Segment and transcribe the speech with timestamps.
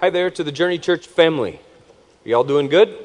[0.00, 1.58] Hi there to the Journey Church family.
[2.24, 2.96] Y'all doing good?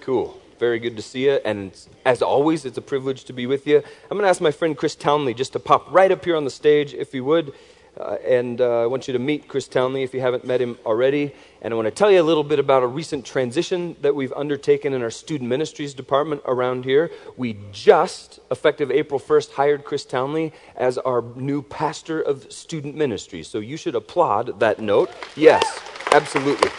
[0.00, 0.40] Cool.
[0.60, 1.40] Very good to see you.
[1.44, 1.72] And
[2.04, 3.78] as always, it's a privilege to be with you.
[3.78, 6.44] I'm going to ask my friend Chris Townley just to pop right up here on
[6.44, 7.54] the stage, if he would.
[8.00, 10.78] Uh, and uh, I want you to meet Chris Townley if you haven't met him
[10.86, 11.34] already.
[11.60, 14.32] And I want to tell you a little bit about a recent transition that we've
[14.32, 17.10] undertaken in our student ministries department around here.
[17.36, 23.48] We just, effective April 1st, hired Chris Townley as our new pastor of student ministries.
[23.48, 25.10] So you should applaud that note.
[25.36, 25.80] Yes,
[26.12, 26.70] absolutely.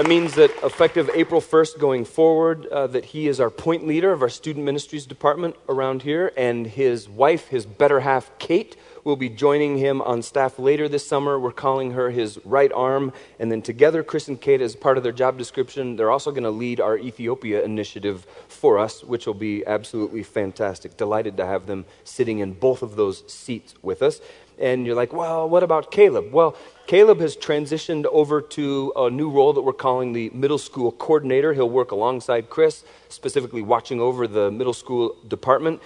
[0.00, 4.12] That means that effective April 1st going forward, uh, that he is our point leader
[4.12, 9.16] of our student ministries department around here, and his wife, his better half, Kate, will
[9.16, 11.38] be joining him on staff later this summer.
[11.38, 15.02] We're calling her his right arm, and then together, Chris and Kate, as part of
[15.02, 19.34] their job description, they're also going to lead our Ethiopia initiative for us, which will
[19.34, 20.96] be absolutely fantastic.
[20.96, 24.22] Delighted to have them sitting in both of those seats with us.
[24.60, 26.32] And you're like, well, what about Caleb?
[26.32, 26.54] Well,
[26.86, 31.54] Caleb has transitioned over to a new role that we're calling the middle school coordinator.
[31.54, 35.80] He'll work alongside Chris, specifically watching over the middle school department.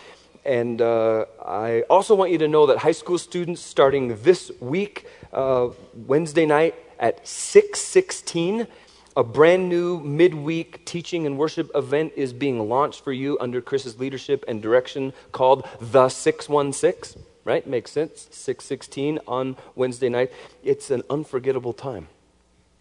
[0.45, 5.07] And uh, I also want you to know that high school students starting this week,
[5.33, 8.67] uh, Wednesday night at 616,
[9.17, 14.01] a brand new midweek teaching and worship event is being launched for you under Chris's
[14.01, 17.67] leadership and direction called The 616 right?
[17.67, 18.29] Makes sense.
[18.31, 20.33] 616 on Wednesday night.
[20.63, 22.09] It's an unforgettable time.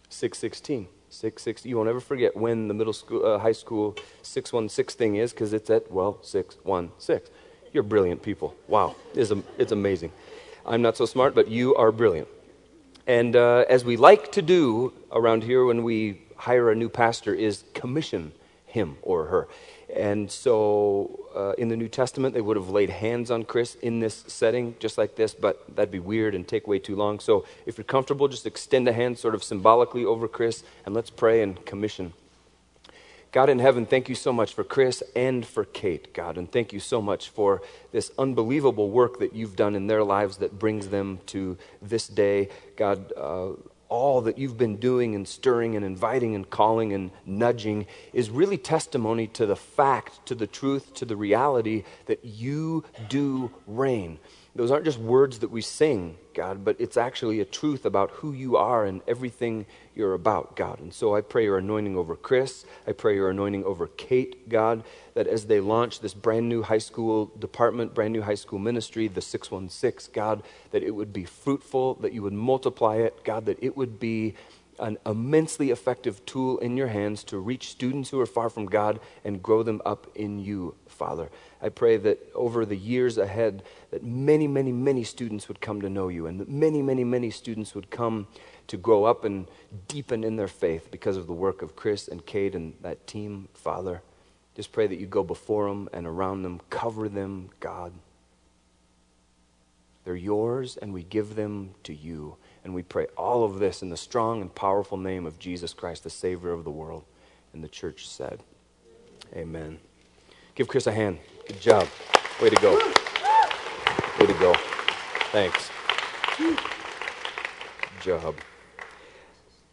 [0.09, 0.87] 616.
[1.09, 1.69] 616.
[1.69, 5.53] You won't ever forget when the middle school, uh, high school 616 thing is because
[5.53, 7.33] it's at, well, 616.
[7.71, 8.55] You're brilliant people.
[8.67, 8.95] Wow.
[9.13, 10.11] It's, it's amazing.
[10.65, 12.27] I'm not so smart, but you are brilliant.
[13.05, 17.33] And uh, as we like to do around here when we hire a new pastor,
[17.33, 18.31] is commission
[18.65, 19.47] him or her.
[19.95, 23.99] And so uh, in the New Testament, they would have laid hands on Chris in
[23.99, 27.19] this setting, just like this, but that'd be weird and take way too long.
[27.19, 31.11] So if you're comfortable, just extend a hand sort of symbolically over Chris, and let's
[31.11, 32.13] pray and commission.
[33.31, 36.71] God in heaven, thank you so much for Chris and for Kate, God, and thank
[36.71, 40.89] you so much for this unbelievable work that you've done in their lives that brings
[40.89, 42.49] them to this day.
[42.75, 43.53] God, uh,
[43.93, 48.57] all that you've been doing and stirring and inviting and calling and nudging is really
[48.57, 54.17] testimony to the fact, to the truth, to the reality that you do reign.
[54.55, 58.33] Those aren't just words that we sing, God, but it's actually a truth about who
[58.33, 59.65] you are and everything
[59.95, 60.79] you're about, God.
[60.79, 62.63] And so I pray your anointing over Chris.
[62.85, 64.83] I pray your anointing over Kate, God,
[65.15, 69.07] that as they launch this brand new high school department, brand new high school ministry,
[69.07, 73.57] the 616, God, that it would be fruitful, that you would multiply it, God, that
[73.59, 74.35] it would be
[74.79, 78.99] an immensely effective tool in your hands to reach students who are far from God
[79.23, 81.29] and grow them up in you, Father.
[81.61, 85.89] I pray that over the years ahead, that many, many, many students would come to
[85.89, 88.27] know you, and that many, many, many students would come
[88.67, 89.47] to grow up and
[89.87, 93.47] deepen in their faith because of the work of Chris and Kate and that team,
[93.53, 94.01] Father.
[94.55, 97.93] Just pray that you go before them and around them, cover them, God.
[100.03, 102.37] They're yours, and we give them to you.
[102.63, 106.03] And we pray all of this in the strong and powerful name of Jesus Christ,
[106.03, 107.03] the Savior of the world.
[107.53, 108.39] And the church said,
[109.35, 109.79] Amen.
[110.55, 111.19] Give Chris a hand.
[111.47, 111.87] Good job.
[112.41, 112.73] Way to go.
[114.19, 114.53] Way to go.
[115.31, 115.69] Thanks.
[116.37, 116.59] Good
[118.01, 118.35] job.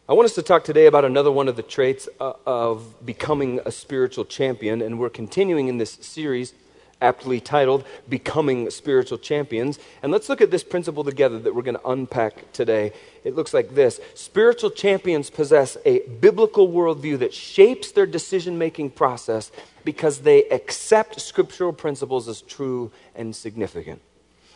[0.09, 3.61] I want us to talk today about another one of the traits uh, of becoming
[3.65, 6.53] a spiritual champion, and we're continuing in this series
[7.01, 9.79] aptly titled Becoming Spiritual Champions.
[10.03, 12.93] And let's look at this principle together that we're going to unpack today.
[13.23, 18.91] It looks like this Spiritual champions possess a biblical worldview that shapes their decision making
[18.91, 19.51] process
[19.83, 24.01] because they accept scriptural principles as true and significant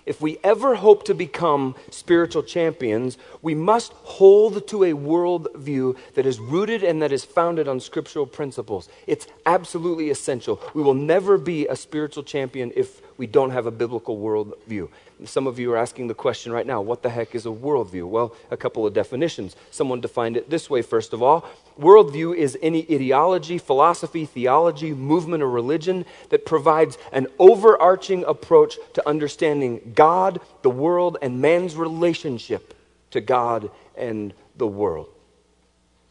[0.05, 6.25] if we ever hope to become spiritual champions, we must hold to a worldview that
[6.25, 8.87] is rooted and that is founded on scriptural principles.
[9.07, 10.61] It's absolutely essential.
[10.73, 14.89] We will never be a spiritual champion if we don't have a biblical worldview.
[15.23, 18.07] Some of you are asking the question right now what the heck is a worldview?
[18.07, 19.55] Well, a couple of definitions.
[19.71, 21.47] Someone defined it this way, first of all
[21.79, 29.07] worldview is any ideology, philosophy, theology, movement, or religion that provides an overarching approach to
[29.07, 32.73] understanding God, the world, and man's relationship
[33.11, 35.09] to God and the world.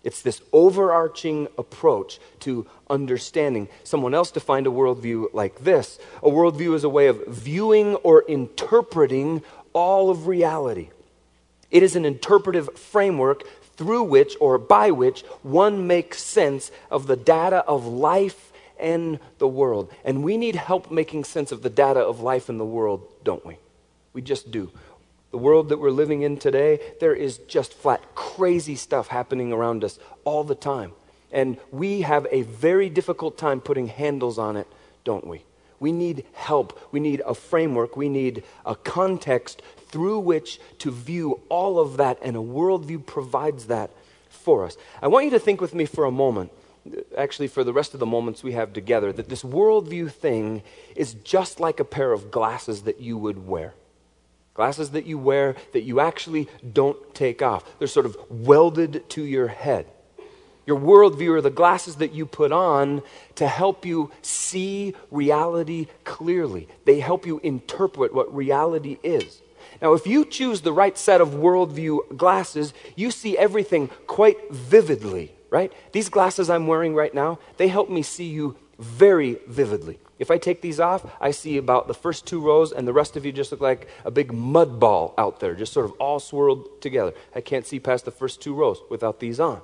[0.04, 3.68] It's this overarching approach to understanding.
[3.82, 8.22] Someone else defined a worldview like this a worldview is a way of viewing or
[8.28, 9.42] interpreting
[9.72, 10.90] all of reality.
[11.70, 13.42] It is an interpretive framework
[13.76, 19.48] through which or by which one makes sense of the data of life and the
[19.48, 19.92] world.
[20.04, 23.44] And we need help making sense of the data of life in the world, don't
[23.44, 23.56] we?
[24.12, 24.70] We just do.
[25.34, 29.82] The world that we're living in today, there is just flat crazy stuff happening around
[29.82, 30.92] us all the time.
[31.32, 34.68] And we have a very difficult time putting handles on it,
[35.02, 35.42] don't we?
[35.80, 36.78] We need help.
[36.92, 37.96] We need a framework.
[37.96, 43.66] We need a context through which to view all of that, and a worldview provides
[43.66, 43.90] that
[44.28, 44.76] for us.
[45.02, 46.52] I want you to think with me for a moment,
[47.18, 50.62] actually, for the rest of the moments we have together, that this worldview thing
[50.94, 53.74] is just like a pair of glasses that you would wear.
[54.54, 57.64] Glasses that you wear that you actually don't take off.
[57.78, 59.86] They're sort of welded to your head.
[60.66, 63.02] Your worldview are the glasses that you put on
[63.34, 66.68] to help you see reality clearly.
[66.84, 69.42] They help you interpret what reality is.
[69.82, 75.34] Now, if you choose the right set of worldview glasses, you see everything quite vividly,
[75.50, 75.72] right?
[75.92, 79.98] These glasses I'm wearing right now, they help me see you very vividly.
[80.18, 83.16] If I take these off, I see about the first two rows, and the rest
[83.16, 86.20] of you just look like a big mud ball out there, just sort of all
[86.20, 87.12] swirled together.
[87.34, 89.60] I can't see past the first two rows without these on.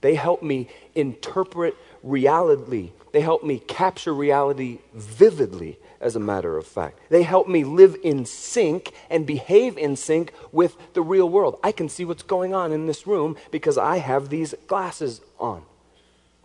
[0.00, 2.90] They help me interpret reality.
[3.12, 6.98] They help me capture reality vividly, as a matter of fact.
[7.08, 11.58] They help me live in sync and behave in sync with the real world.
[11.62, 15.62] I can see what's going on in this room because I have these glasses on.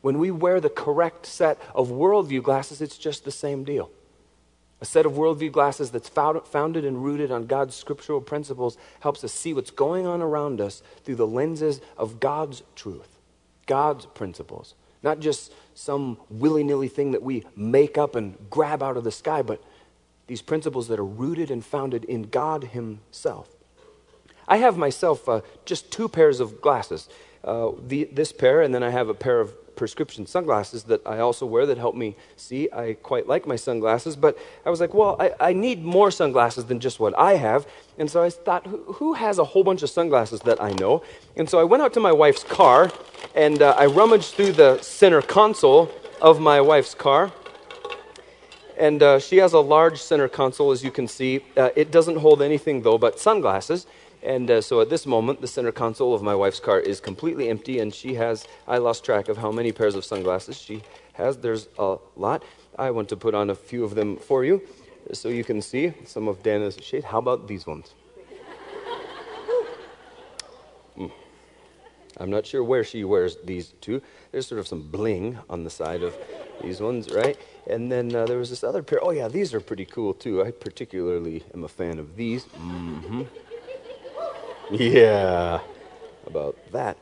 [0.08, 3.92] When we wear the correct set of worldview glasses, it's just the same deal.
[4.80, 9.34] A set of worldview glasses that's founded and rooted on God's scriptural principles helps us
[9.34, 13.20] see what's going on around us through the lenses of God's truth.
[13.66, 14.76] God's principles.
[15.04, 19.12] Not just some willy nilly thing that we make up and grab out of the
[19.12, 19.62] sky, but
[20.28, 23.50] these principles that are rooted and founded in God Himself.
[24.48, 27.10] I have myself uh, just two pairs of glasses
[27.44, 31.20] uh, the, this pair, and then I have a pair of prescription sunglasses that I
[31.20, 32.68] also wear that help me see.
[32.74, 36.66] I quite like my sunglasses, but I was like, well, I, I need more sunglasses
[36.66, 37.68] than just what I have.
[37.98, 41.04] And so I thought, who, who, has a whole bunch of sunglasses that I know?
[41.38, 42.92] And so I went out to my wife's car
[43.36, 45.90] and uh, I rummaged through the center console
[46.22, 47.32] of my wife's car.
[48.78, 51.44] And uh, she has a large center console, as you can see.
[51.56, 53.88] Uh, it doesn't hold anything, though, but sunglasses.
[54.28, 57.48] And uh, so at this moment, the center console of my wife's car is completely
[57.48, 60.84] empty, and she has, I lost track of how many pairs of sunglasses she
[61.14, 61.38] has.
[61.38, 62.44] There's a lot.
[62.78, 64.62] I want to put on a few of them for you
[65.14, 67.06] so you can see some of Dana's shades.
[67.06, 67.94] How about these ones?
[70.98, 71.10] mm.
[72.18, 74.02] I'm not sure where she wears these two.
[74.34, 76.14] There's sort of some bling on the side of
[76.62, 77.38] these ones, right?
[77.66, 79.00] And then uh, there was this other pair.
[79.02, 80.44] Oh, yeah, these are pretty cool, too.
[80.44, 82.44] I particularly am a fan of these.
[82.44, 83.22] Mm-hmm.
[84.72, 85.60] Yeah,
[86.26, 86.98] about that.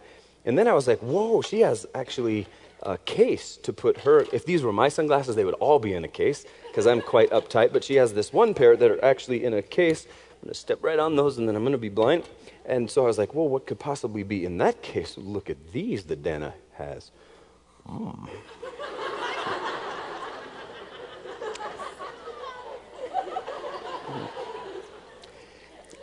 [0.45, 2.47] And then I was like, whoa, she has actually
[2.83, 4.25] a case to put her.
[4.31, 7.31] If these were my sunglasses, they would all be in a case because I'm quite
[7.31, 7.73] uptight.
[7.73, 10.05] But she has this one pair that are actually in a case.
[10.05, 12.23] I'm going to step right on those and then I'm going to be blind.
[12.65, 15.17] And so I was like, well, what could possibly be in that case?
[15.17, 17.11] Look at these that Dana has.
[17.87, 18.29] Mm.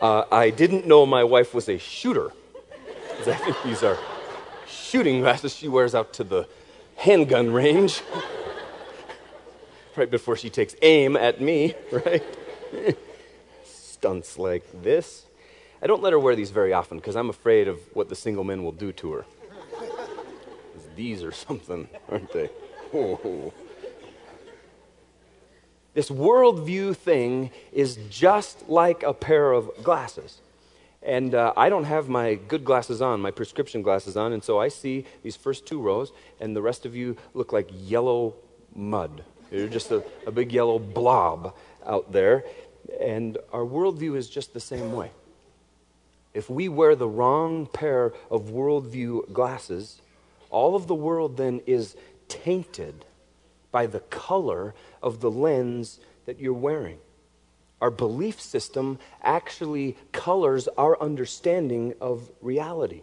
[0.03, 2.33] Uh, I didn't know my wife was a shooter.
[3.21, 3.97] I think these are
[4.67, 6.45] shooting glasses she wears out to the
[6.97, 8.01] handgun range
[9.95, 12.21] right before she takes aim at me, right?
[13.63, 15.25] Stunts like this.
[15.81, 18.43] I don't let her wear these very often because I'm afraid of what the single
[18.43, 19.25] men will do to her.
[20.97, 22.49] These are something, aren't they?
[22.93, 23.53] Oh.
[25.93, 30.39] This worldview thing is just like a pair of glasses.
[31.03, 34.59] And uh, I don't have my good glasses on, my prescription glasses on, and so
[34.59, 38.35] I see these first two rows, and the rest of you look like yellow
[38.73, 39.23] mud.
[39.51, 42.43] You're just a, a big yellow blob out there.
[42.99, 45.11] And our worldview is just the same way.
[46.33, 50.01] If we wear the wrong pair of worldview glasses,
[50.49, 51.95] all of the world then is
[52.27, 53.05] tainted
[53.71, 54.73] by the color
[55.03, 56.97] of the lens that you're wearing.
[57.81, 63.01] Our belief system actually colors our understanding of reality.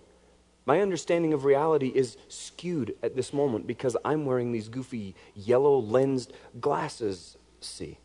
[0.67, 5.79] My understanding of reality is skewed at this moment because I'm wearing these goofy yellow
[5.79, 7.99] lensed glasses, see.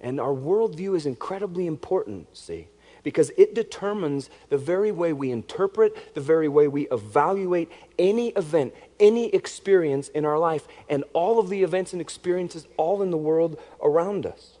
[0.00, 2.68] And our worldview is incredibly important, see
[3.02, 8.74] because it determines the very way we interpret, the very way we evaluate any event,
[8.98, 13.16] any experience in our life, and all of the events and experiences all in the
[13.16, 14.58] world around us.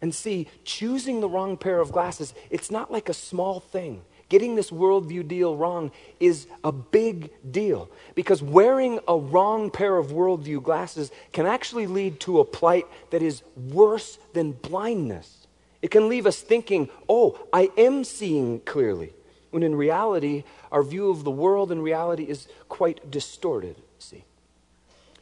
[0.00, 4.02] And see, choosing the wrong pair of glasses, it's not like a small thing.
[4.28, 10.08] Getting this worldview deal wrong is a big deal because wearing a wrong pair of
[10.08, 15.43] worldview glasses can actually lead to a plight that is worse than blindness
[15.84, 19.12] It can leave us thinking, oh, I am seeing clearly,
[19.50, 24.24] when in reality, our view of the world and reality is quite distorted, see.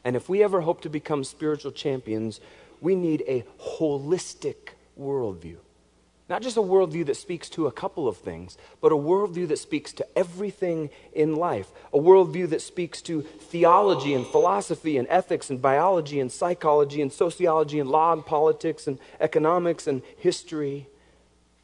[0.05, 2.39] And if we ever hope to become spiritual champions,
[2.79, 5.57] we need a holistic worldview.
[6.33, 9.59] Not just a worldview that speaks to a couple of things, but a worldview that
[9.59, 11.67] speaks to everything in life.
[11.93, 17.13] A worldview that speaks to theology and philosophy and ethics and biology and psychology and
[17.13, 20.87] sociology and law and politics and economics and history.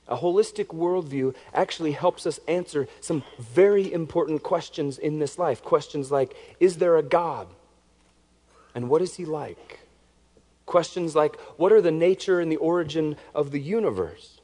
[0.08, 5.64] A holistic worldview actually helps us answer some very important questions in this life.
[5.64, 7.48] Questions like Is there a God?
[8.76, 9.80] And what is he like?
[10.68, 14.39] Questions like What are the nature and the origin of the universe?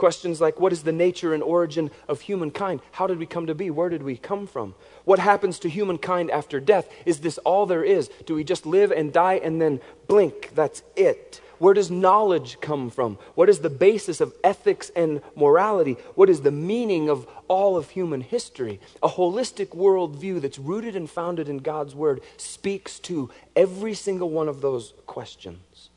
[0.00, 2.80] Questions like what is the nature and origin of humankind?
[2.92, 3.68] How did we come to be?
[3.68, 4.74] Where did we come from?
[5.04, 6.90] What happens to humankind after death?
[7.04, 8.08] Is this all there is?
[8.24, 10.52] Do we just live and die and then blink?
[10.54, 11.42] That's it.
[11.58, 13.18] Where does knowledge come from?
[13.34, 15.98] What is the basis of ethics and morality?
[16.14, 18.80] What is the meaning of all of human history?
[19.02, 24.48] A holistic worldview that's rooted and founded in God's Word speaks to every single one
[24.48, 25.89] of those questions.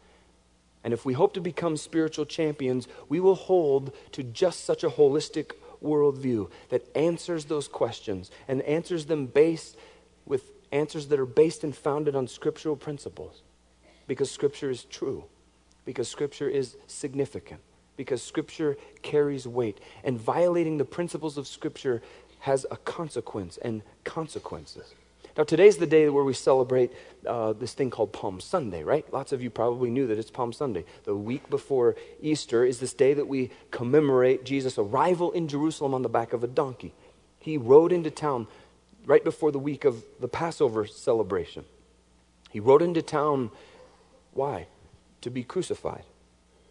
[0.84, 4.90] And if we hope to become spiritual champions, we will hold to just such a
[4.90, 5.52] holistic
[5.84, 9.78] worldview that answers those questions and answers them based
[10.25, 13.44] with answers that are based and founded on scriptural principles.
[14.08, 15.25] Because scripture is true,
[15.86, 17.62] because scripture is significant,
[17.96, 19.80] because scripture carries weight.
[20.04, 22.02] And violating the principles of scripture
[22.40, 24.94] has a consequence and consequences.
[25.36, 26.92] Now, today's the day where we celebrate
[27.25, 29.12] uh, this thing called Palm Sunday, right?
[29.12, 30.86] Lots of you probably knew that it's Palm Sunday.
[31.06, 36.04] The week before Easter is this day that we commemorate Jesus' arrival in Jerusalem on
[36.04, 36.94] the back of a donkey.
[37.40, 38.46] He rode into town
[39.08, 41.66] right before the week of the Passover celebration.
[42.52, 43.50] He rode into town,
[44.34, 44.68] why?
[45.22, 46.04] To be crucified,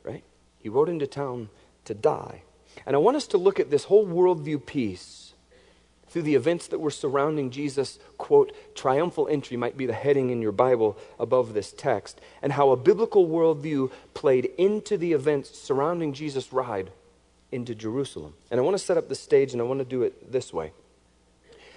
[0.04, 0.23] right?
[0.61, 1.49] He rode into town
[1.85, 2.42] to die.
[2.87, 5.21] And I want us to look at this whole worldview piece
[6.12, 10.42] through the events that were surrounding Jesus' quote, triumphal entry might be the heading in
[10.42, 16.12] your Bible above this text, and how a biblical worldview played into the events surrounding
[16.12, 16.90] Jesus' ride
[17.50, 18.35] into Jerusalem.
[18.50, 20.52] And I want to set up the stage, and I want to do it this
[20.52, 20.73] way.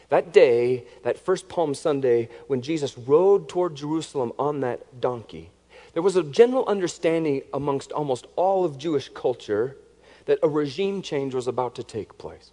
[0.10, 5.50] That day, that first Palm Sunday, when Jesus rode toward Jerusalem on that donkey,
[5.94, 9.78] there was a general understanding amongst almost all of Jewish culture
[10.26, 12.52] that a regime change was about to take place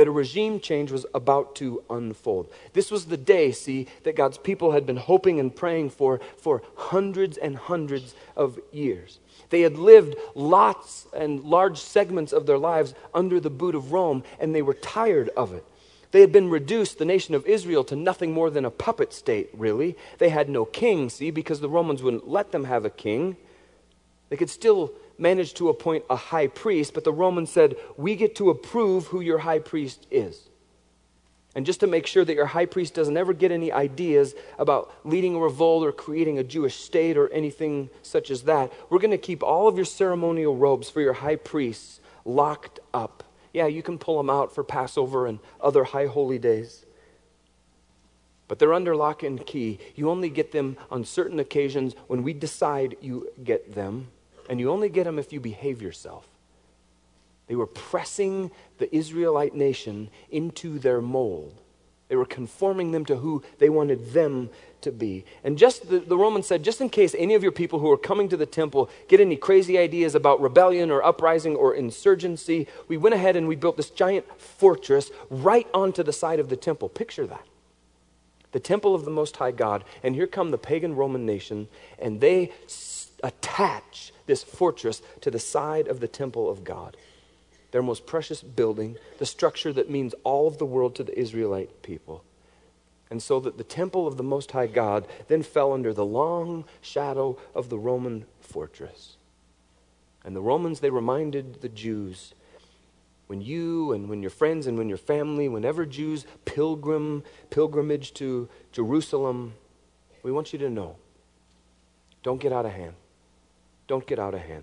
[0.00, 2.50] that a regime change was about to unfold.
[2.72, 6.62] This was the day, see, that God's people had been hoping and praying for for
[6.74, 9.18] hundreds and hundreds of years.
[9.50, 14.24] They had lived lots and large segments of their lives under the boot of Rome,
[14.38, 15.66] and they were tired of it.
[16.12, 19.50] They had been reduced, the nation of Israel, to nothing more than a puppet state,
[19.52, 19.98] really.
[20.16, 23.36] They had no king, see, because the Romans wouldn't let them have a king.
[24.30, 28.34] They could still managed to appoint a high priest, but the Romans said, We get
[28.36, 30.48] to approve who your high priest is.
[31.54, 34.92] And just to make sure that your high priest doesn't ever get any ideas about
[35.04, 39.10] leading a revolt or creating a Jewish state or anything such as that, we're going
[39.10, 43.24] to keep all of your ceremonial robes for your high priests locked up.
[43.52, 46.86] Yeah, you can pull them out for Passover and other high holy days.
[48.46, 49.80] But they're under lock and key.
[49.96, 54.08] You only get them on certain occasions when we decide you get them
[54.50, 56.26] and you only get them if you behave yourself.
[57.46, 61.54] They were pressing the Israelite nation into their mold.
[62.08, 65.24] They were conforming them to who they wanted them to be.
[65.44, 67.96] And just the, the Romans said, just in case any of your people who are
[67.96, 72.96] coming to the temple get any crazy ideas about rebellion or uprising or insurgency, we
[72.96, 76.88] went ahead and we built this giant fortress right onto the side of the temple.
[76.88, 77.46] Picture that.
[78.50, 79.84] The temple of the Most High God.
[80.02, 81.68] And here come the pagan Roman nation,
[82.00, 82.50] and they
[83.22, 86.96] attach this fortress to the side of the temple of God,
[87.72, 91.82] their most precious building, the structure that means all of the world to the Israelite
[91.82, 92.22] people.
[93.10, 96.64] And so that the temple of the Most High God then fell under the long
[96.80, 99.16] shadow of the Roman fortress.
[100.24, 102.32] And the Romans, they reminded the Jews
[103.26, 108.48] when you and when your friends and when your family, whenever Jews pilgrim, pilgrimage to
[108.70, 109.54] Jerusalem,
[110.22, 110.96] we want you to know
[112.22, 112.94] don't get out of hand
[113.90, 114.62] don't get out of hand.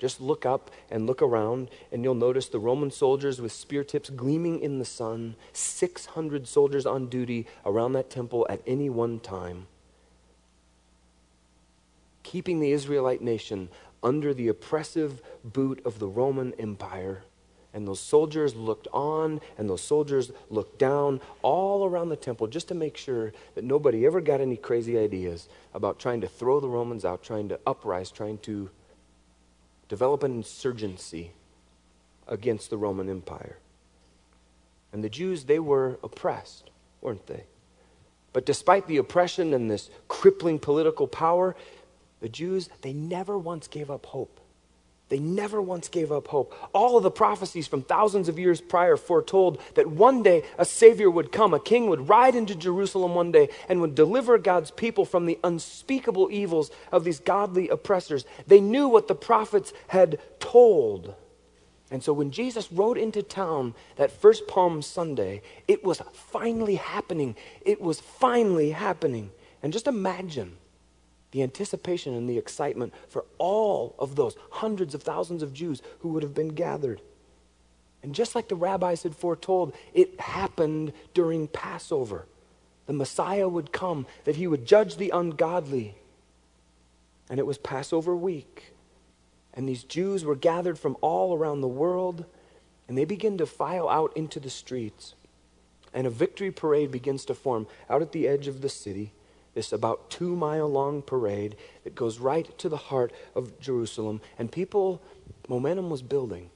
[0.00, 4.10] Just look up and look around, and you'll notice the Roman soldiers with spear tips
[4.10, 9.68] gleaming in the sun, 600 soldiers on duty around that temple at any one time,
[12.24, 13.68] keeping the Israelite nation
[14.02, 17.22] under the oppressive boot of the Roman Empire.
[17.74, 22.68] And those soldiers looked on and those soldiers looked down all around the temple just
[22.68, 26.68] to make sure that nobody ever got any crazy ideas about trying to throw the
[26.68, 28.68] Romans out, trying to uprise, trying to
[29.88, 31.32] develop an insurgency
[32.28, 33.56] against the Roman Empire.
[34.92, 37.44] And the Jews, they were oppressed, weren't they?
[38.32, 41.56] But despite the oppression and this crippling political power,
[42.20, 44.40] the Jews, they never once gave up hope.
[45.12, 46.54] They never once gave up hope.
[46.72, 51.10] All of the prophecies from thousands of years prior foretold that one day a Savior
[51.10, 55.04] would come, a king would ride into Jerusalem one day and would deliver God's people
[55.04, 58.24] from the unspeakable evils of these godly oppressors.
[58.46, 61.14] They knew what the prophets had told.
[61.90, 67.36] And so when Jesus rode into town that first Palm Sunday, it was finally happening.
[67.60, 69.30] It was finally happening.
[69.62, 70.56] And just imagine
[71.32, 76.10] the anticipation and the excitement for all of those hundreds of thousands of Jews who
[76.10, 77.00] would have been gathered.
[78.02, 82.26] And just like the rabbis had foretold, it happened during Passover.
[82.86, 85.94] The Messiah would come, that he would judge the ungodly.
[87.30, 88.74] And it was Passover week.
[89.54, 92.24] And these Jews were gathered from all around the world,
[92.88, 95.14] and they begin to file out into the streets.
[95.94, 99.12] And a victory parade begins to form out at the edge of the city
[99.54, 104.20] this about two mile long parade that goes right to the heart of Jerusalem.
[104.38, 105.02] And people,
[105.48, 106.50] momentum was building.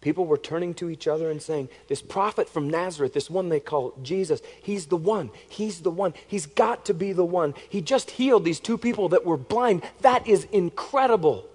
[0.00, 3.58] People were turning to each other and saying, This prophet from Nazareth, this one they
[3.58, 5.30] call Jesus, he's the one.
[5.48, 6.12] He's the one.
[6.26, 7.54] He's got to be the one.
[7.70, 9.82] He just healed these two people that were blind.
[10.02, 11.46] That is incredible.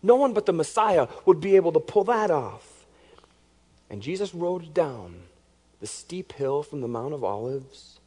[0.00, 2.86] No one but the Messiah would be able to pull that off.
[3.90, 5.22] And Jesus rode down
[5.80, 7.97] the steep hill from the Mount of Olives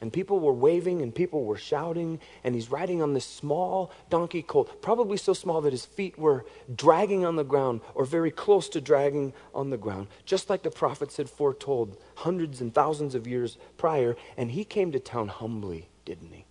[0.00, 4.42] and people were waving and people were shouting, and he's riding on this small donkey
[4.42, 8.68] colt, probably so small that his feet were dragging on the ground or very close
[8.68, 13.26] to dragging on the ground, just like the prophets had foretold hundreds and thousands of
[13.26, 14.16] years prior.
[14.36, 16.44] And he came to town humbly, didn't he?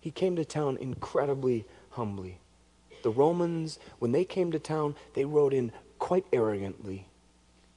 [0.00, 2.38] He came to town incredibly humbly.
[3.02, 7.08] The Romans, when they came to town, they rode in quite arrogantly,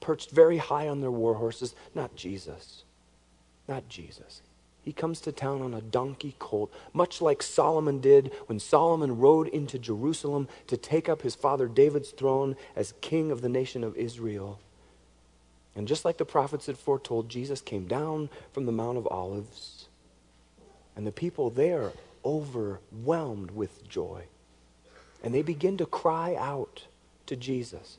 [0.00, 2.84] perched very high on their war horses, not Jesus.
[3.70, 4.42] Not Jesus.
[4.82, 9.46] He comes to town on a donkey colt, much like Solomon did when Solomon rode
[9.46, 13.96] into Jerusalem to take up his father David's throne as king of the nation of
[13.96, 14.58] Israel.
[15.76, 19.88] And just like the prophets had foretold, Jesus came down from the Mount of Olives.
[20.96, 21.92] And the people there
[22.24, 24.24] overwhelmed with joy.
[25.22, 26.86] And they begin to cry out
[27.26, 27.98] to Jesus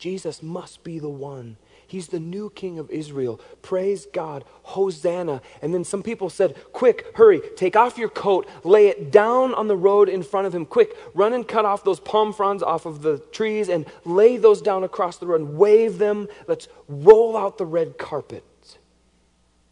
[0.00, 1.58] Jesus must be the one.
[1.90, 3.40] He's the new king of Israel.
[3.62, 4.44] Praise God.
[4.62, 5.42] Hosanna.
[5.60, 9.66] And then some people said, Quick, hurry, take off your coat, lay it down on
[9.66, 10.66] the road in front of him.
[10.66, 14.62] Quick, run and cut off those palm fronds off of the trees and lay those
[14.62, 16.28] down across the road and wave them.
[16.46, 18.44] Let's roll out the red carpet,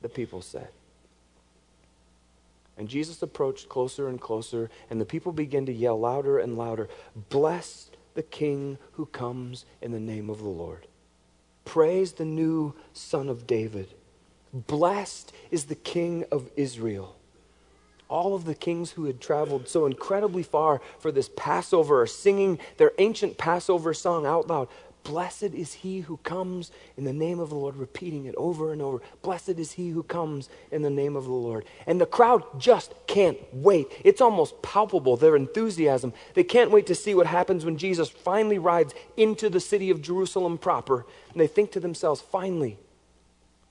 [0.03, 0.71] the people said.
[2.77, 6.89] And Jesus approached closer and closer, and the people began to yell louder and louder
[7.29, 10.89] Bless the King who comes in the name of the Lord.
[11.69, 13.89] Praise the new Son of David.
[14.55, 17.15] Blessed is the King of Israel.
[18.09, 22.59] All of the kings who had traveled so incredibly far for this Passover are singing
[22.79, 24.69] their ancient Passover song out loud.
[25.05, 28.83] Blessed is he who comes in the name of the Lord, repeating it over and
[28.83, 29.01] over.
[29.23, 31.65] Blessed is he who comes in the name of the Lord.
[31.87, 33.87] And the crowd just can't wait.
[34.05, 36.13] It's almost palpable, their enthusiasm.
[36.35, 40.03] They can't wait to see what happens when Jesus finally rides into the city of
[40.03, 41.07] Jerusalem proper.
[41.33, 42.77] And they think to themselves, finally,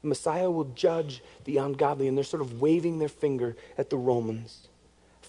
[0.02, 2.08] the Messiah will judge the ungodly.
[2.08, 4.68] And they're sort of waving their finger at the Romans.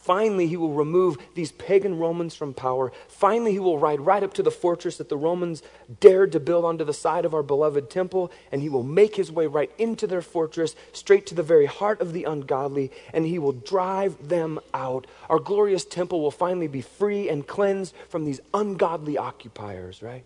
[0.08, 2.90] Finally, he will remove these pagan Romans from power.
[3.08, 5.62] Finally, he will ride right up to the fortress that the Romans
[6.00, 9.30] dared to build onto the side of our beloved temple, and he will make his
[9.30, 13.38] way right into their fortress, straight to the very heart of the ungodly, and he
[13.38, 15.06] will drive them out.
[15.28, 20.24] Our glorious temple will finally be free and cleansed from these ungodly occupiers, right?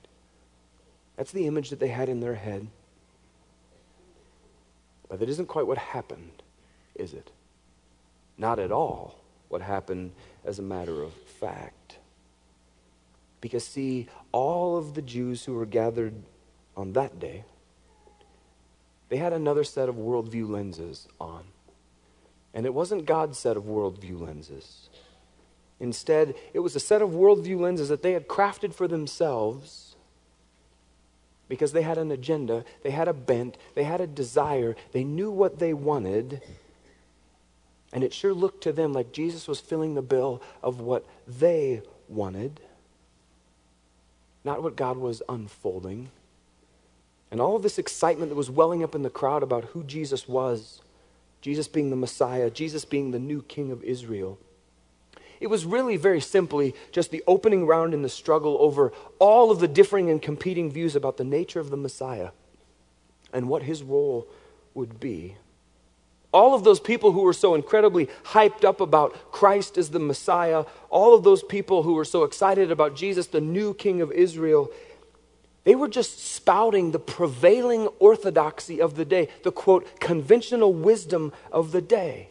[1.16, 2.68] That's the image that they had in their head.
[5.08, 6.44] But that isn't quite what happened,
[6.94, 7.32] is it?
[8.38, 9.21] Not at all
[9.52, 10.12] what happened
[10.46, 11.98] as a matter of fact.
[13.42, 16.14] Because, see, all of the Jews who were gathered
[16.74, 17.44] on that day,
[19.10, 21.44] they had another set of worldview lenses on.
[22.54, 24.88] And it wasn't God's set of worldview lenses.
[25.78, 29.96] Instead, it was a set of worldview lenses that they had crafted for themselves
[31.48, 35.30] because they had an agenda, they had a bent, they had a desire, they knew
[35.30, 36.40] what they wanted,
[37.92, 41.82] and it sure looked to them like Jesus was filling the bill of what they
[42.08, 42.60] wanted,
[44.44, 46.10] not what God was unfolding.
[47.30, 50.28] And all of this excitement that was welling up in the crowd about who Jesus
[50.28, 50.80] was
[51.40, 54.38] Jesus being the Messiah, Jesus being the new King of Israel
[55.42, 59.58] it was really very simply just the opening round in the struggle over all of
[59.58, 62.28] the differing and competing views about the nature of the Messiah
[63.32, 64.28] and what his role
[64.72, 65.34] would be.
[66.32, 70.64] All of those people who were so incredibly hyped up about Christ as the Messiah,
[70.88, 74.70] all of those people who were so excited about Jesus, the new King of Israel,
[75.64, 81.70] they were just spouting the prevailing orthodoxy of the day, the quote, conventional wisdom of
[81.70, 82.30] the day.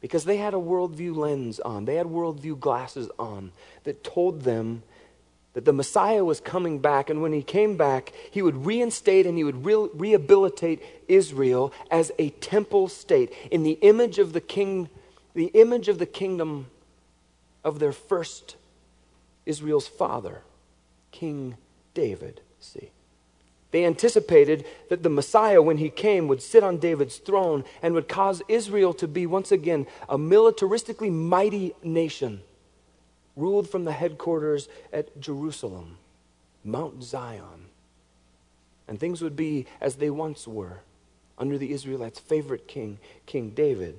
[0.00, 3.52] Because they had a worldview lens on, they had worldview glasses on
[3.84, 4.82] that told them
[5.54, 9.36] that the Messiah was coming back, and when he came back, he would reinstate and
[9.36, 14.88] he would re- rehabilitate Israel as a temple state in the image of the king,
[15.34, 16.66] the image of the kingdom
[17.64, 18.56] of their first
[19.44, 20.42] Israel's father.
[21.10, 21.56] King
[21.94, 22.90] David, see.
[23.72, 28.08] They anticipated that the Messiah, when he came, would sit on David's throne and would
[28.08, 32.42] cause Israel to be once again a militaristically mighty nation,
[33.36, 35.98] ruled from the headquarters at Jerusalem,
[36.64, 37.66] Mount Zion.
[38.88, 40.80] And things would be as they once were
[41.38, 43.98] under the Israelites' favorite king, King David.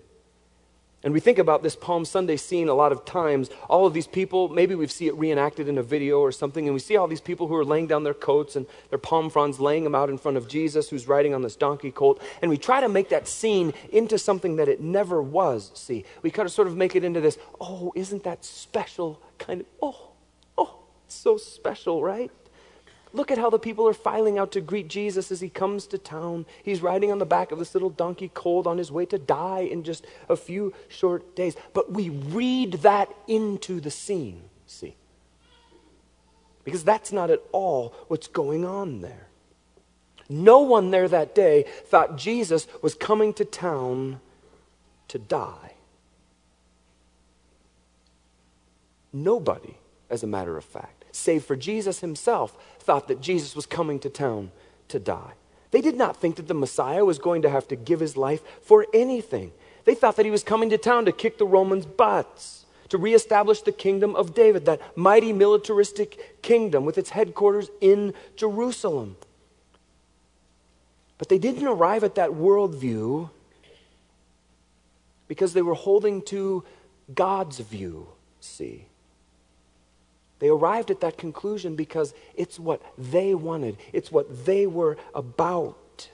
[1.03, 3.49] And we think about this Palm Sunday scene a lot of times.
[3.69, 6.73] All of these people, maybe we see it reenacted in a video or something, and
[6.73, 9.59] we see all these people who are laying down their coats and their palm fronds,
[9.59, 12.21] laying them out in front of Jesus who's riding on this donkey colt.
[12.41, 15.71] And we try to make that scene into something that it never was.
[15.73, 19.61] See, we kind of sort of make it into this, oh, isn't that special kind
[19.61, 20.11] of, oh,
[20.57, 22.31] oh, so special, right?
[23.15, 25.99] Look at how the people are filing out to greet Jesus as he comes to
[25.99, 26.47] town.
[26.63, 29.59] He's riding on the back of this little donkey cold on his way to die
[29.59, 31.55] in just a few short days.
[31.73, 34.95] But we read that into the scene, see?
[36.63, 39.27] Because that's not at all what's going on there.
[40.27, 44.21] No one there that day thought Jesus was coming to town
[45.09, 45.73] to die.
[49.11, 49.75] Nobody,
[50.09, 54.09] as a matter of fact save for Jesus himself, thought that Jesus was coming to
[54.09, 54.51] town
[54.89, 55.33] to die.
[55.71, 58.41] They did not think that the Messiah was going to have to give his life
[58.61, 59.51] for anything.
[59.85, 63.61] They thought that he was coming to town to kick the Romans' butts, to reestablish
[63.61, 69.15] the kingdom of David, that mighty militaristic kingdom with its headquarters in Jerusalem.
[71.17, 73.29] But they didn't arrive at that worldview
[75.27, 76.63] because they were holding to
[77.13, 78.87] God's view, see.
[80.43, 86.09] They arrived at that conclusion because it's what they wanted, it's what they were about.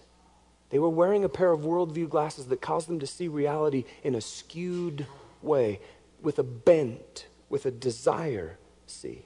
[0.70, 4.14] They were wearing a pair of worldview glasses that caused them to see reality in
[4.14, 5.08] a skewed
[5.42, 5.80] way,
[6.22, 9.24] with a bent, with a desire, see.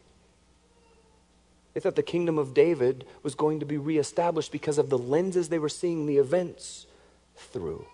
[1.74, 5.50] They thought the kingdom of David was going to be reestablished because of the lenses
[5.50, 6.86] they were seeing the events
[7.36, 7.86] through.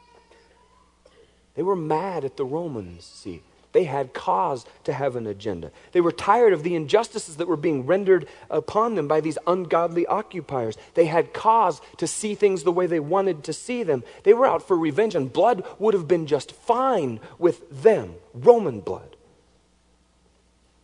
[1.56, 3.42] They were mad at the Romans, see.
[3.72, 5.72] They had cause to have an agenda.
[5.92, 10.08] They were tired of the injustices that were being rendered upon them by these ungodly
[10.08, 10.76] occupiers.
[10.96, 14.04] They had cause to see things the way they wanted to see them.
[14.24, 18.80] They were out for revenge, and blood would have been just fine with them Roman
[18.80, 19.16] blood.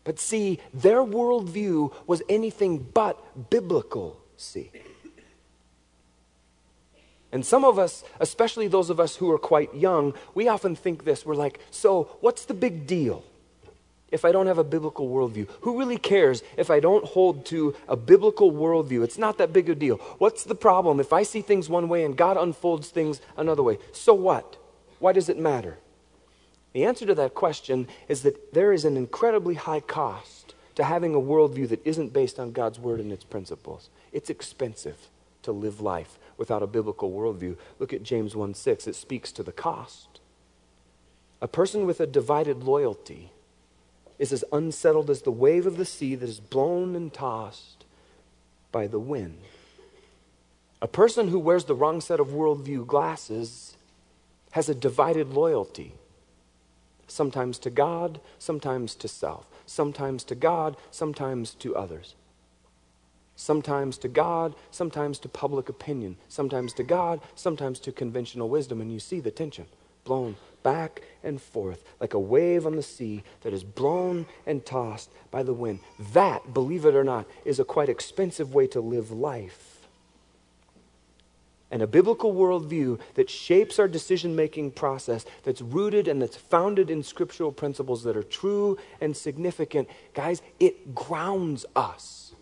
[0.03, 4.71] But see, their worldview was anything but biblical, see.
[7.31, 11.03] And some of us, especially those of us who are quite young, we often think
[11.03, 11.25] this.
[11.25, 13.23] We're like, so what's the big deal
[14.11, 15.49] if I don't have a biblical worldview?
[15.61, 19.03] Who really cares if I don't hold to a biblical worldview?
[19.03, 19.97] It's not that big a deal.
[20.17, 23.79] What's the problem if I see things one way and God unfolds things another way?
[23.91, 24.57] So what?
[24.99, 25.77] Why does it matter?
[26.73, 31.15] The answer to that question is that there is an incredibly high cost to having
[31.15, 33.89] a worldview that isn't based on God's word and its principles.
[34.11, 35.09] It's expensive
[35.43, 37.57] to live life without a biblical worldview.
[37.79, 38.87] Look at James 1 6.
[38.87, 40.19] It speaks to the cost.
[41.41, 43.31] A person with a divided loyalty
[44.17, 47.85] is as unsettled as the wave of the sea that is blown and tossed
[48.71, 49.39] by the wind.
[50.81, 53.75] A person who wears the wrong set of worldview glasses
[54.51, 55.93] has a divided loyalty,
[57.07, 62.15] sometimes to God, sometimes to self, sometimes to God, sometimes to others
[63.35, 68.81] sometimes to God, sometimes to public opinion, sometimes to God, sometimes to conventional wisdom.
[68.81, 69.65] And you see the tension
[70.03, 75.09] blown back and forth like a wave on the sea that is blown and tossed
[75.31, 75.79] by the wind.
[76.13, 79.87] That, believe it or not, is a quite expensive way to live life.
[81.71, 86.89] And a biblical worldview that shapes our decision making process, that's rooted and that's founded
[86.89, 92.33] in scriptural principles that are true and significant, guys, it grounds us.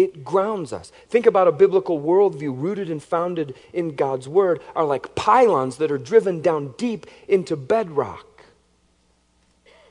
[0.00, 0.92] It grounds us.
[1.08, 5.92] Think about a biblical worldview rooted and founded in God's Word are like pylons that
[5.92, 8.26] are driven down deep into bedrock.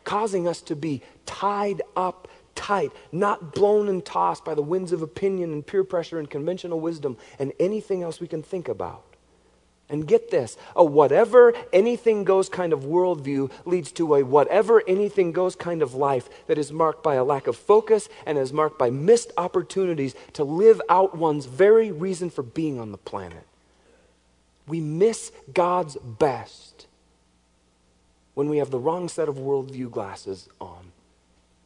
[0.05, 5.01] causing us to be tied up tight, not blown and tossed by the winds of
[5.01, 9.03] opinion and peer pressure and conventional wisdom and anything else we can think about.
[9.89, 15.31] And get this a whatever anything goes kind of worldview leads to a whatever anything
[15.31, 18.77] goes kind of life that is marked by a lack of focus and is marked
[18.77, 23.47] by missed opportunities to live out one's very reason for being on the planet.
[24.67, 26.85] We miss God's best
[28.35, 30.91] when we have the wrong set of worldview glasses on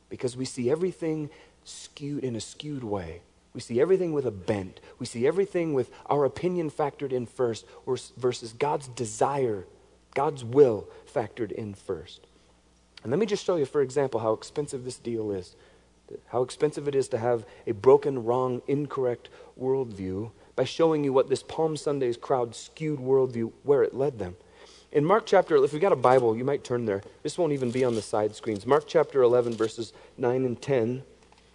[0.10, 1.30] because we see everything
[1.66, 3.22] skewed in a skewed way.
[3.54, 4.80] We see everything with a bent.
[5.00, 7.66] We see everything with our opinion factored in first
[8.18, 9.68] versus God's desire,
[10.16, 12.28] God's will factored in first.
[13.04, 15.56] And let me just show you, for example, how expensive this deal is.
[16.28, 21.30] How expensive it is to have a broken, wrong, incorrect worldview by showing you what
[21.30, 24.36] this Palm Sunday's crowd skewed worldview, where it led them.
[24.92, 27.02] In Mark chapter, if you've got a Bible, you might turn there.
[27.24, 28.66] This won't even be on the side screens.
[28.66, 31.04] Mark chapter 11, verses 9 and 10.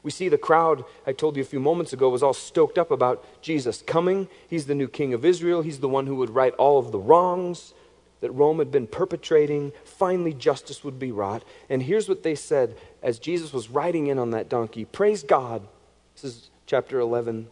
[0.09, 2.91] We see the crowd, I told you a few moments ago, was all stoked up
[2.91, 4.27] about Jesus coming.
[4.49, 5.61] He's the new king of Israel.
[5.61, 7.75] He's the one who would right all of the wrongs
[8.23, 9.71] that Rome had been perpetrating.
[9.85, 11.45] Finally, justice would be wrought.
[11.69, 15.69] And here's what they said as Jesus was riding in on that donkey Praise God.
[16.15, 17.49] This is chapter 11,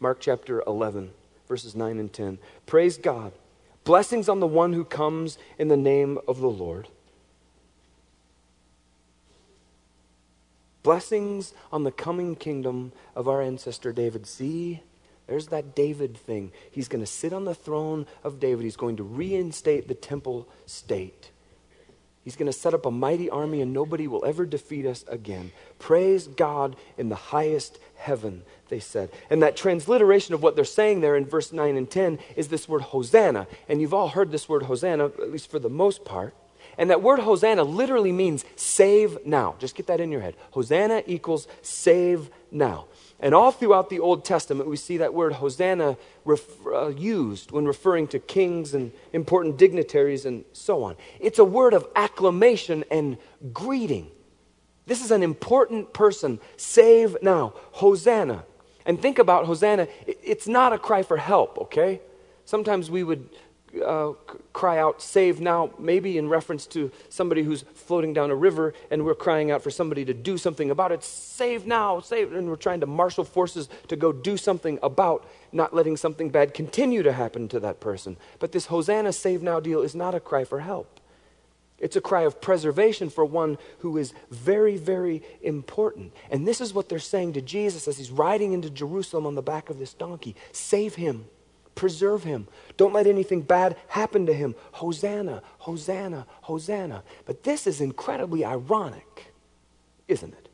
[0.00, 1.10] Mark chapter 11,
[1.46, 2.38] verses 9 and 10.
[2.64, 3.32] Praise God.
[3.84, 6.88] Blessings on the one who comes in the name of the Lord.
[10.86, 14.24] Blessings on the coming kingdom of our ancestor David.
[14.24, 14.84] See,
[15.26, 16.52] there's that David thing.
[16.70, 18.62] He's going to sit on the throne of David.
[18.62, 21.32] He's going to reinstate the temple state.
[22.22, 25.50] He's going to set up a mighty army and nobody will ever defeat us again.
[25.80, 29.10] Praise God in the highest heaven, they said.
[29.28, 32.68] And that transliteration of what they're saying there in verse 9 and 10 is this
[32.68, 33.48] word Hosanna.
[33.68, 36.32] And you've all heard this word Hosanna, at least for the most part.
[36.78, 39.54] And that word Hosanna literally means save now.
[39.58, 40.36] Just get that in your head.
[40.50, 42.86] Hosanna equals save now.
[43.18, 47.64] And all throughout the Old Testament, we see that word Hosanna ref- uh, used when
[47.64, 50.96] referring to kings and important dignitaries and so on.
[51.18, 53.16] It's a word of acclamation and
[53.54, 54.10] greeting.
[54.84, 56.40] This is an important person.
[56.58, 57.54] Save now.
[57.72, 58.44] Hosanna.
[58.84, 59.88] And think about Hosanna.
[60.06, 62.00] It's not a cry for help, okay?
[62.44, 63.28] Sometimes we would
[63.84, 64.12] uh,
[64.52, 69.04] cry out, save now, maybe in reference to somebody who's floating down a river and
[69.04, 71.02] we're crying out for somebody to do something about it.
[71.04, 72.32] Save now, save.
[72.32, 76.54] And we're trying to marshal forces to go do something about not letting something bad
[76.54, 78.16] continue to happen to that person.
[78.38, 81.00] But this Hosanna save now deal is not a cry for help.
[81.78, 86.14] It's a cry of preservation for one who is very, very important.
[86.30, 89.42] And this is what they're saying to Jesus as he's riding into Jerusalem on the
[89.42, 91.26] back of this donkey Save him.
[91.76, 92.48] Preserve him.
[92.76, 94.56] Don't let anything bad happen to him.
[94.72, 97.04] Hosanna, Hosanna, Hosanna.
[97.26, 99.32] But this is incredibly ironic,
[100.08, 100.48] isn't it?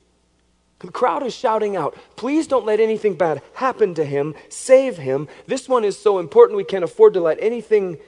[0.81, 4.35] The crowd is shouting out, Please don't let anything bad happen to him.
[4.49, 5.29] Save him.
[5.47, 7.99] This one is so important we can't afford to let anything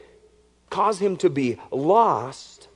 [0.68, 2.66] cause him to be lost.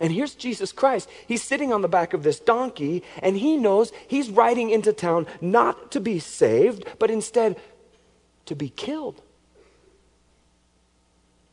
[0.00, 1.08] And here's Jesus Christ.
[1.28, 5.28] He's sitting on the back of this donkey, and he knows he's riding into town
[5.40, 7.56] not to be saved, but instead
[8.46, 9.22] to be killed.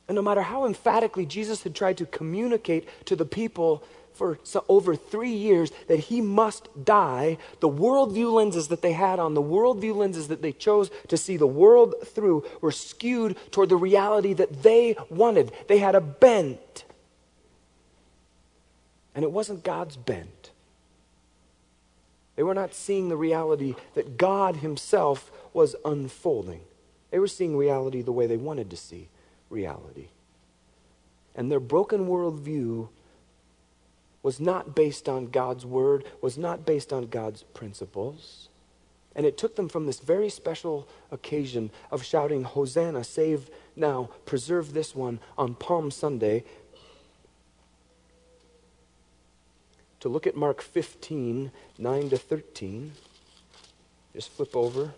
[0.09, 4.95] And no matter how emphatically Jesus had tried to communicate to the people for over
[4.95, 9.95] three years that he must die, the worldview lenses that they had on, the worldview
[9.95, 14.63] lenses that they chose to see the world through, were skewed toward the reality that
[14.63, 15.51] they wanted.
[15.67, 16.85] They had a bent.
[19.13, 20.49] And it wasn't God's bent.
[22.35, 26.61] They were not seeing the reality that God Himself was unfolding.
[27.11, 29.09] They were seeing reality the way they wanted to see
[29.49, 30.07] reality.
[31.35, 32.89] And their broken worldview
[34.21, 38.49] was not based on God's word, was not based on God's principles.
[39.15, 44.73] And it took them from this very special occasion of shouting, Hosanna, save now, preserve
[44.73, 46.43] this one on Palm Sunday,
[49.99, 52.91] to look at Mark 15, 9 to 13.
[54.13, 54.93] Just flip over.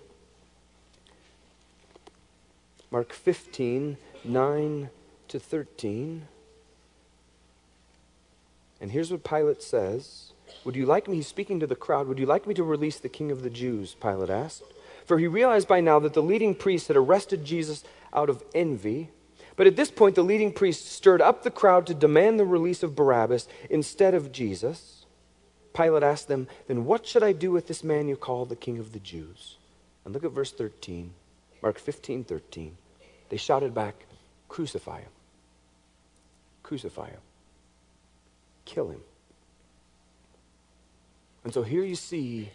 [2.92, 4.90] Mark 15, 9
[5.30, 6.28] to 13.
[8.80, 12.20] And here's what Pilate says Would you like me, he's speaking to the crowd, would
[12.20, 13.96] you like me to release the king of the Jews?
[14.02, 14.64] Pilate asked.
[15.06, 19.10] For he realized by now that the leading priests had arrested Jesus out of envy.
[19.56, 22.84] But at this point, the leading priests stirred up the crowd to demand the release
[22.84, 25.06] of Barabbas instead of Jesus.
[25.74, 28.78] Pilate asked them, Then what should I do with this man you call the king
[28.78, 29.58] of the Jews?
[30.06, 31.12] And look at verse 13,
[31.62, 32.78] Mark 15, 13.
[33.30, 33.96] They shouted back,
[34.52, 35.12] Crucify him.
[36.62, 37.22] Crucify him.
[38.66, 39.00] Kill him.
[41.46, 42.50] And so here you see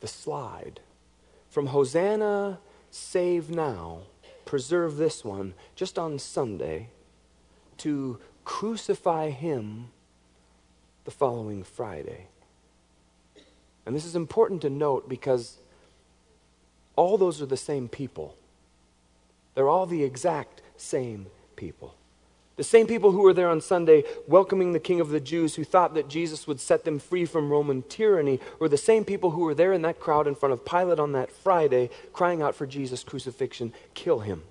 [0.00, 0.80] the slide
[1.48, 2.58] from Hosanna,
[2.90, 4.00] save now,
[4.44, 6.88] preserve this one, just on Sunday,
[7.78, 9.90] to crucify him
[11.04, 12.26] the following Friday.
[13.86, 15.58] And this is important to note because
[16.96, 18.36] all those are the same people.
[19.54, 21.26] They're all the exact same
[21.56, 21.94] people.
[22.56, 25.64] The same people who were there on Sunday welcoming the King of the Jews who
[25.64, 29.42] thought that Jesus would set them free from Roman tyranny were the same people who
[29.42, 32.66] were there in that crowd in front of Pilate on that Friday crying out for
[32.66, 34.42] Jesus' crucifixion kill him.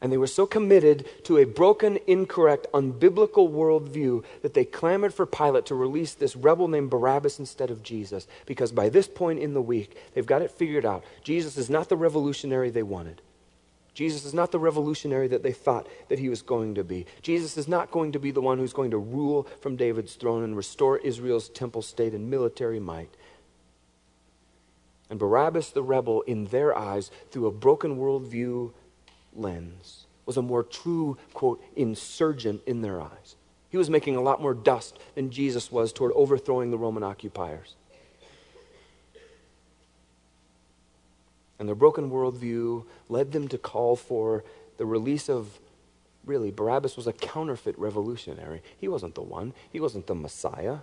[0.00, 5.26] And they were so committed to a broken, incorrect, unbiblical worldview that they clamored for
[5.26, 8.26] Pilate to release this rebel named Barabbas instead of Jesus.
[8.46, 11.04] Because by this point in the week, they've got it figured out.
[11.22, 13.22] Jesus is not the revolutionary they wanted.
[13.94, 17.06] Jesus is not the revolutionary that they thought that he was going to be.
[17.20, 20.42] Jesus is not going to be the one who's going to rule from David's throne
[20.42, 23.14] and restore Israel's temple state and military might.
[25.10, 28.72] And Barabbas the rebel, in their eyes, through a broken worldview
[29.34, 33.36] lens, was a more true, quote, insurgent in their eyes.
[33.68, 37.76] He was making a lot more dust than Jesus was toward overthrowing the Roman occupiers.
[41.58, 44.44] And their broken worldview led them to call for
[44.78, 45.60] the release of
[46.24, 48.62] really, Barabbas was a counterfeit revolutionary.
[48.78, 50.78] He wasn't the one, he wasn't the Messiah.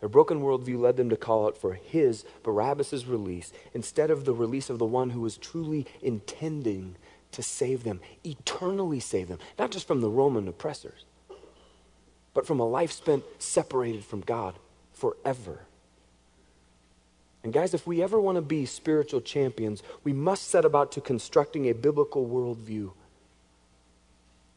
[0.00, 4.32] Their broken worldview led them to call out for his, Barabbas' release, instead of the
[4.32, 6.94] release of the one who was truly intending
[7.32, 11.04] to save them, eternally save them, not just from the Roman oppressors,
[12.32, 14.54] but from a life spent separated from God
[14.92, 15.62] forever.
[17.48, 21.00] And guys, if we ever want to be spiritual champions, we must set about to
[21.00, 22.92] constructing a biblical worldview.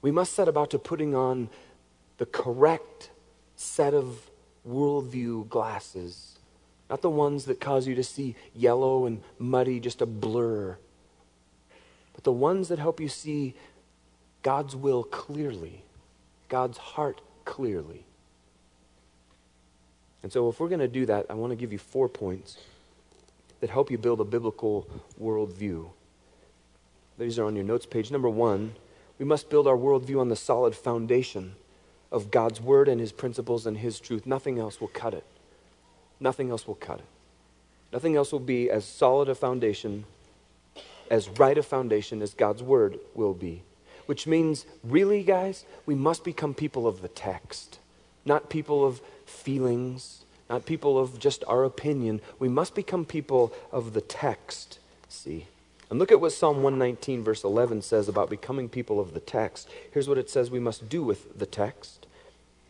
[0.02, 1.48] We must set about to putting on
[2.18, 3.10] the correct
[3.56, 4.30] set of
[4.68, 6.38] worldview glasses,
[6.90, 10.78] not the ones that cause you to see yellow and muddy, just a blur,
[12.14, 13.54] but the ones that help you see
[14.44, 15.86] God's will clearly,
[16.50, 18.04] God's heart clearly.
[20.24, 22.58] And so, if we're going to do that, I want to give you four points
[23.62, 24.88] that help you build a biblical
[25.22, 25.88] worldview.
[27.18, 28.12] These are on your notes page.
[28.12, 28.76] Number one,
[29.18, 31.56] we must build our worldview on the solid foundation
[32.12, 34.26] of God's word and his principles and his truth.
[34.26, 35.24] Nothing else will cut it.
[36.20, 37.06] Nothing else will cut it.
[37.94, 40.06] Nothing else will be as solid a foundation,
[41.10, 43.64] as right a foundation as God's word will be.
[44.08, 47.80] Which means, really, guys, we must become people of the text,
[48.26, 52.20] not people of feelings, not people of just our opinion.
[52.38, 54.80] We must become people of the text.
[55.08, 55.48] See?
[55.90, 59.70] And look at what Psalm 119, verse 11 says about becoming people of the text.
[59.92, 62.06] Here's what it says we must do with the text.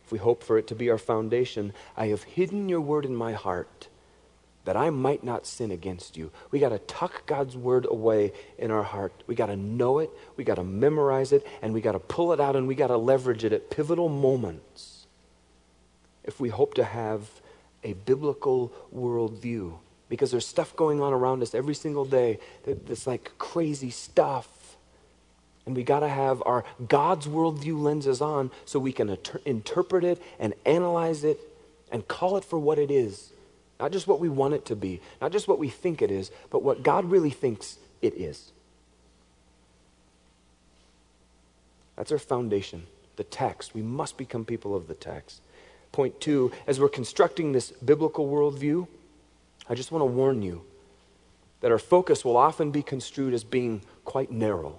[0.04, 3.16] If we hope for it to be our foundation, I have hidden your word in
[3.16, 3.88] my heart
[4.64, 6.30] that I might not sin against you.
[6.52, 9.12] We got to tuck God's word away in our heart.
[9.26, 12.32] We got to know it, we got to memorize it, and we got to pull
[12.32, 15.08] it out and we got to leverage it at pivotal moments
[16.22, 17.41] if we hope to have
[17.84, 19.74] a biblical worldview
[20.08, 24.76] because there's stuff going on around us every single day that, that's like crazy stuff.
[25.64, 30.04] And we got to have our God's worldview lenses on so we can inter- interpret
[30.04, 31.38] it and analyze it
[31.90, 33.32] and call it for what it is.
[33.80, 36.30] Not just what we want it to be, not just what we think it is,
[36.50, 38.52] but what God really thinks it is.
[41.96, 43.74] That's our foundation, the text.
[43.74, 45.40] We must become people of the text.
[45.92, 48.88] Point two, as we're constructing this biblical worldview,
[49.68, 50.62] I just want to warn you
[51.60, 54.78] that our focus will often be construed as being quite narrow.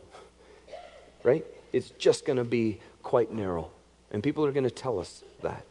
[1.23, 1.45] Right?
[1.71, 3.69] It's just going to be quite narrow.
[4.11, 5.63] And people are going to tell us that.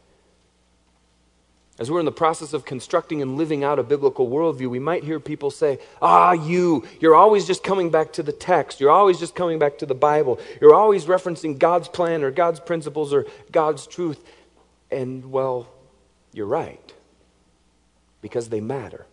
[1.79, 5.03] As we're in the process of constructing and living out a biblical worldview, we might
[5.03, 8.79] hear people say, Ah, you, you're always just coming back to the text.
[8.79, 10.39] You're always just coming back to the Bible.
[10.61, 14.23] You're always referencing God's plan or God's principles or God's truth.
[14.93, 15.67] And well,
[16.31, 16.93] you're right.
[18.21, 19.05] Because they matter.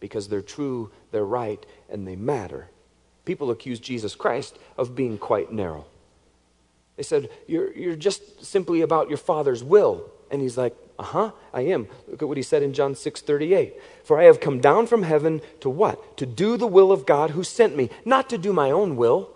[0.00, 2.68] Because they're true, they're right, and they matter.
[3.24, 5.86] People accuse Jesus Christ of being quite narrow.
[6.96, 10.10] They said, You're, you're just simply about your Father's will.
[10.30, 11.88] And he's like, Uh huh, I am.
[12.06, 13.74] Look at what he said in John 6 38.
[14.04, 16.16] For I have come down from heaven to what?
[16.18, 19.30] To do the will of God who sent me, not to do my own will.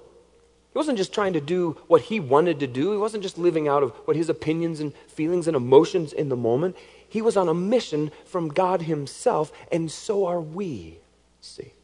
[0.73, 2.93] He wasn't just trying to do what he wanted to do.
[2.93, 6.37] He wasn't just living out of what his opinions and feelings and emotions in the
[6.37, 6.77] moment.
[7.07, 10.99] He was on a mission from God himself, and so are we.
[11.43, 11.75] See?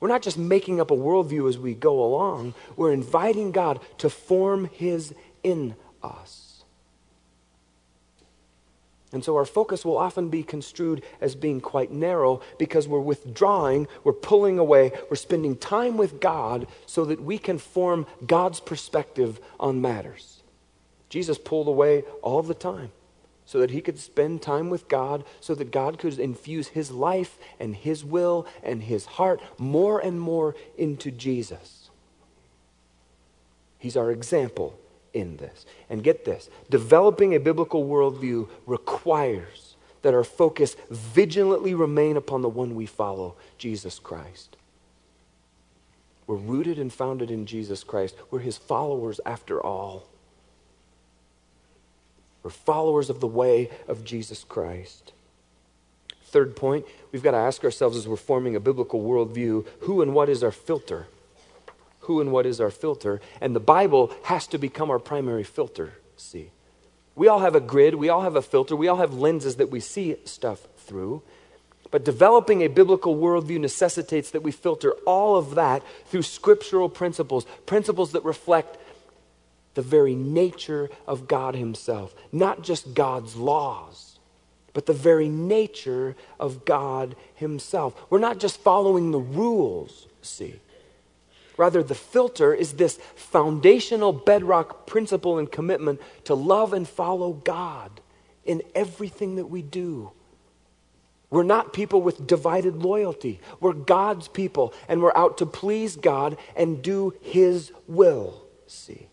[0.00, 4.08] We're not just making up a worldview as we go along, we're inviting God to
[4.08, 6.45] form his in us.
[9.16, 13.88] And so our focus will often be construed as being quite narrow because we're withdrawing,
[14.04, 19.40] we're pulling away, we're spending time with God so that we can form God's perspective
[19.58, 20.42] on matters.
[21.08, 22.92] Jesus pulled away all the time
[23.46, 27.38] so that he could spend time with God, so that God could infuse his life
[27.58, 31.88] and his will and his heart more and more into Jesus.
[33.78, 34.78] He's our example
[35.16, 35.64] in this.
[35.88, 42.48] And get this developing a biblical worldview requires that our focus vigilantly remain upon the
[42.48, 44.56] one we follow, Jesus Christ.
[46.26, 48.14] We're rooted and founded in Jesus Christ.
[48.30, 50.06] We're his followers after all.
[52.42, 55.12] We're followers of the way of Jesus Christ.
[56.24, 60.14] Third point, we've got to ask ourselves as we're forming a biblical worldview who and
[60.14, 61.06] what is our filter?
[62.06, 63.20] Who and what is our filter.
[63.40, 66.50] And the Bible has to become our primary filter, see.
[67.14, 69.70] We all have a grid, we all have a filter, we all have lenses that
[69.70, 71.22] we see stuff through.
[71.90, 77.46] But developing a biblical worldview necessitates that we filter all of that through scriptural principles,
[77.64, 78.76] principles that reflect
[79.74, 84.18] the very nature of God Himself, not just God's laws,
[84.72, 87.94] but the very nature of God Himself.
[88.10, 90.60] We're not just following the rules, see.
[91.56, 98.00] Rather, the filter is this foundational bedrock principle and commitment to love and follow God
[98.44, 100.12] in everything that we do.
[101.30, 103.40] We're not people with divided loyalty.
[103.58, 108.44] We're God's people, and we're out to please God and do His will.
[108.66, 109.08] See?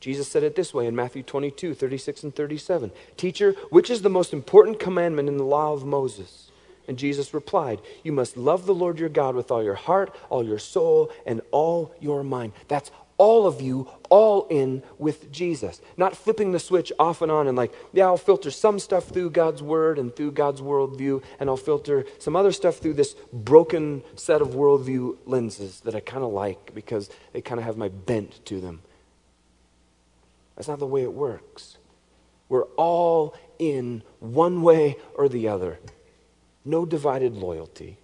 [0.00, 2.90] Jesus said it this way in Matthew 22, 36 and 37.
[3.16, 6.49] Teacher, which is the most important commandment in the law of Moses?
[6.90, 10.44] And Jesus replied, You must love the Lord your God with all your heart, all
[10.44, 12.52] your soul, and all your mind.
[12.66, 15.80] That's all of you, all in with Jesus.
[15.96, 19.30] Not flipping the switch off and on and like, yeah, I'll filter some stuff through
[19.30, 24.02] God's word and through God's worldview, and I'll filter some other stuff through this broken
[24.16, 27.86] set of worldview lenses that I kind of like because they kind of have my
[27.86, 28.82] bent to them.
[30.56, 31.76] That's not the way it works.
[32.48, 35.78] We're all in one way or the other
[36.64, 37.98] no divided loyalty.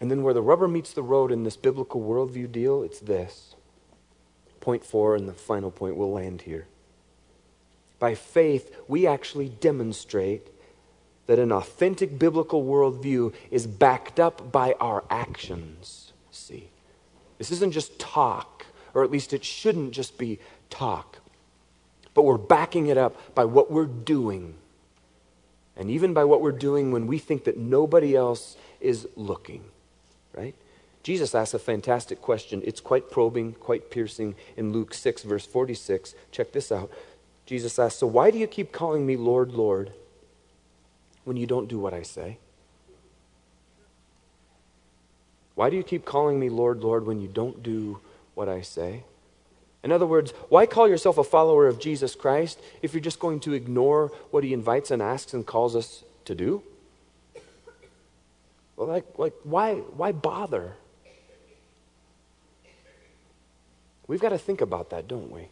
[0.00, 3.54] And then where the rubber meets the road in this biblical worldview deal, it's this.
[4.60, 6.66] Point four, and the final point, we'll land here.
[7.98, 10.48] By faith, we actually demonstrate
[11.26, 16.12] that an authentic biblical worldview is backed up by our actions.
[16.30, 16.68] See,
[17.38, 20.38] this isn't just talk, or at least it shouldn't just be
[20.68, 21.18] talk,
[22.12, 24.54] but we're backing it up by what we're doing
[25.76, 29.64] and even by what we're doing when we think that nobody else is looking,
[30.32, 30.54] right?
[31.02, 32.62] Jesus asks a fantastic question.
[32.64, 36.14] It's quite probing, quite piercing in Luke 6, verse 46.
[36.30, 36.90] Check this out.
[37.44, 39.92] Jesus asks, So why do you keep calling me Lord, Lord,
[41.24, 42.38] when you don't do what I say?
[45.54, 48.00] Why do you keep calling me Lord, Lord, when you don't do
[48.34, 49.04] what I say?
[49.84, 53.38] In other words, why call yourself a follower of Jesus Christ if you're just going
[53.40, 56.62] to ignore what he invites and asks and calls us to do?
[58.76, 60.72] Well, like, like why, why bother?
[64.06, 65.48] We've got to think about that, don't we?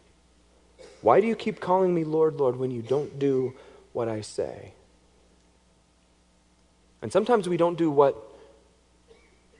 [1.01, 3.53] Why do you keep calling me Lord, Lord when you don't do
[3.93, 4.73] what I say?
[7.03, 8.15] And sometimes we don't do what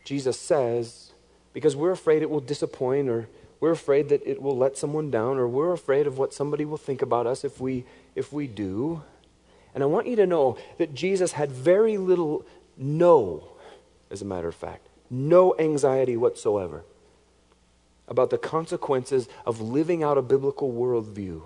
[0.04, 1.12] Jesus says
[1.54, 3.28] because we're afraid it will disappoint or
[3.64, 6.76] we're afraid that it will let someone down, or we're afraid of what somebody will
[6.76, 9.02] think about us if we, if we do.
[9.74, 12.46] And I want you to know that Jesus had very little,
[12.76, 13.54] no,
[14.12, 16.84] as a matter of fact, no anxiety whatsoever
[18.10, 21.44] about the consequences of living out a biblical worldview.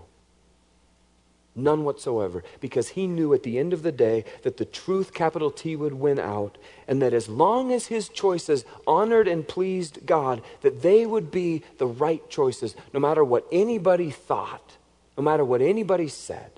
[1.60, 2.44] None whatsoever.
[2.62, 5.96] Because he knew at the end of the day that the truth, capital T, would
[5.96, 11.08] win out, and that as long as his choices honored and pleased God, that they
[11.08, 14.78] would be the right choices, no matter what anybody thought,
[15.18, 16.52] no matter what anybody said.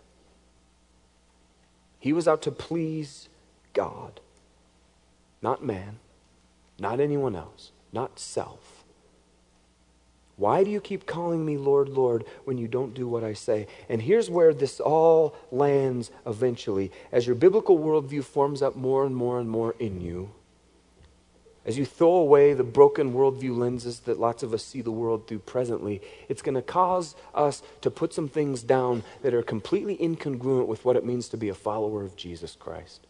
[1.98, 3.30] He was out to please
[3.72, 4.20] God,
[5.42, 6.00] not man,
[6.78, 8.79] not anyone else, not self.
[10.40, 13.68] Why do you keep calling me Lord, Lord when you don't do what I say?
[13.90, 16.94] And here's where this all lands eventually.
[17.12, 20.32] As your biblical worldview forms up more and more and more in you,
[21.66, 25.28] as you throw away the broken worldview lenses that lots of us see the world
[25.28, 29.98] through presently, it's going to cause us to put some things down that are completely
[29.98, 33.06] incongruent with what it means to be a follower of Jesus Christ.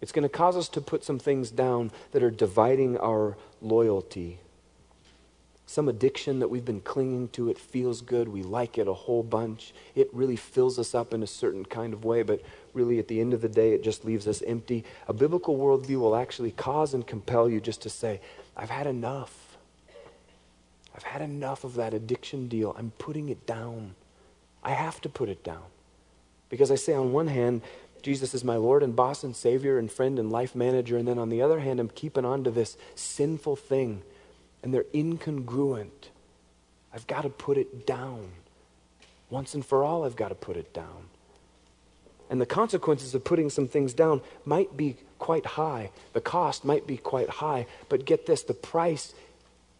[0.00, 4.40] It's going to cause us to put some things down that are dividing our loyalty
[5.68, 7.50] some addiction that we've been clinging to.
[7.50, 8.26] It feels good.
[8.26, 9.74] We like it a whole bunch.
[9.94, 12.40] It really fills us up in a certain kind of way, but
[12.72, 14.82] really at the end of the day, it just leaves us empty.
[15.08, 18.22] A biblical worldview will actually cause and compel you just to say,
[18.56, 19.58] I've had enough.
[20.96, 22.74] I've had enough of that addiction deal.
[22.78, 23.94] I'm putting it down.
[24.64, 25.64] I have to put it down.
[26.48, 27.60] Because I say, on one hand,
[28.00, 30.96] Jesus is my Lord and boss and Savior and friend and life manager.
[30.96, 34.02] And then on the other hand, I'm keeping on to this sinful thing.
[34.62, 36.10] And they're incongruent.
[36.92, 38.28] I've got to put it down.
[39.30, 41.08] Once and for all, I've got to put it down.
[42.30, 45.90] And the consequences of putting some things down might be quite high.
[46.12, 47.66] The cost might be quite high.
[47.88, 49.14] But get this the price,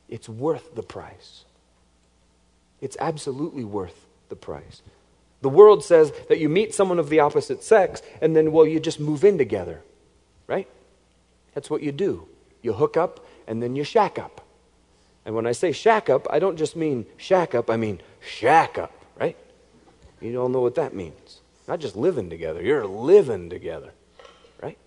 [0.09, 1.45] it's worth the price.
[2.81, 4.83] It's absolutely worth the price.
[5.41, 8.81] The world says that you meet someone of the opposite sex and then, well, you
[8.81, 9.83] just move in together,
[10.47, 10.69] right?
[11.55, 12.27] That's what you do.
[12.63, 14.45] You hook up and then you shack up.
[15.29, 18.79] And when I say shack up, I don't just mean shack up, I mean shack
[18.79, 19.37] up, right?
[20.23, 21.43] You all know what that means.
[21.69, 23.93] Not just living together, you're living together,
[24.63, 24.79] right?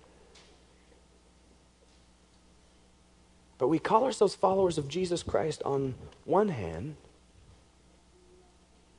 [3.59, 5.93] But we call ourselves followers of Jesus Christ on
[6.25, 6.95] one hand,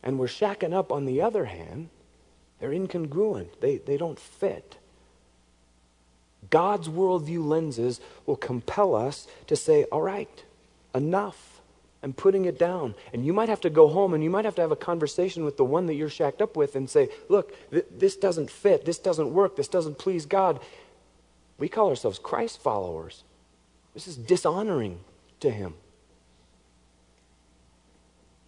[0.00, 1.88] and we're shacking up on the other hand.
[2.60, 4.76] They're incongruent, they, they don't fit.
[6.50, 10.44] God's worldview lenses will compel us to say, all right,
[10.94, 11.60] enough.
[12.02, 12.94] I'm putting it down.
[13.12, 15.44] And you might have to go home and you might have to have a conversation
[15.44, 18.84] with the one that you're shacked up with and say, look, th- this doesn't fit.
[18.84, 19.56] This doesn't work.
[19.56, 20.60] This doesn't please God.
[21.58, 23.22] We call ourselves Christ followers.
[23.94, 25.00] This is dishonoring
[25.40, 25.74] to Him.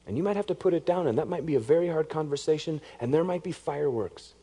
[0.06, 2.08] And you might have to put it down, and that might be a very hard
[2.08, 4.34] conversation, and there might be fireworks.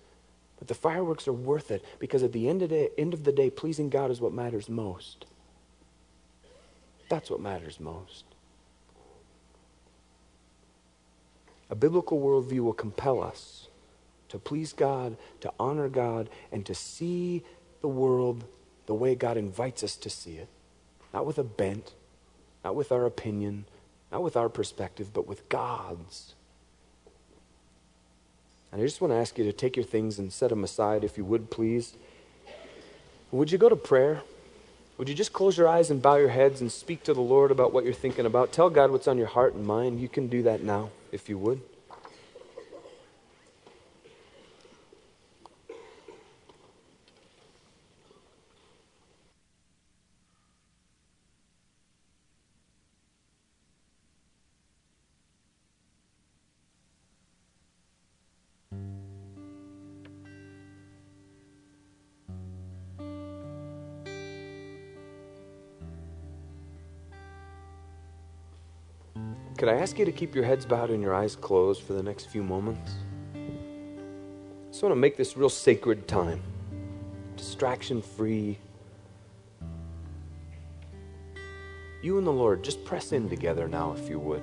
[0.58, 3.24] But the fireworks are worth it because at the end of the day, end of
[3.24, 5.26] the day pleasing God is what matters most.
[7.12, 8.24] That's what matters most.
[11.70, 13.68] A biblical worldview will compel us
[14.30, 17.44] to please God, to honor God, and to see
[17.82, 18.46] the world
[18.86, 20.48] the way God invites us to see it.
[21.14, 21.92] Not with a bent,
[22.64, 23.66] not with our opinion,
[24.10, 26.34] not with our perspective, but with God's.
[28.72, 31.04] And I just want to ask you to take your things and set them aside,
[31.04, 31.94] if you would, please.
[33.32, 34.22] Would you go to prayer?
[34.98, 37.50] Would you just close your eyes and bow your heads and speak to the Lord
[37.50, 38.52] about what you're thinking about?
[38.52, 40.00] Tell God what's on your heart and mind.
[40.00, 41.62] You can do that now, if you would.
[69.62, 72.02] Could I ask you to keep your heads bowed and your eyes closed for the
[72.02, 72.94] next few moments?
[73.36, 76.42] I just want to make this real sacred time,
[77.38, 78.58] distraction free.
[82.02, 84.42] You and the Lord, just press in together now, if you would.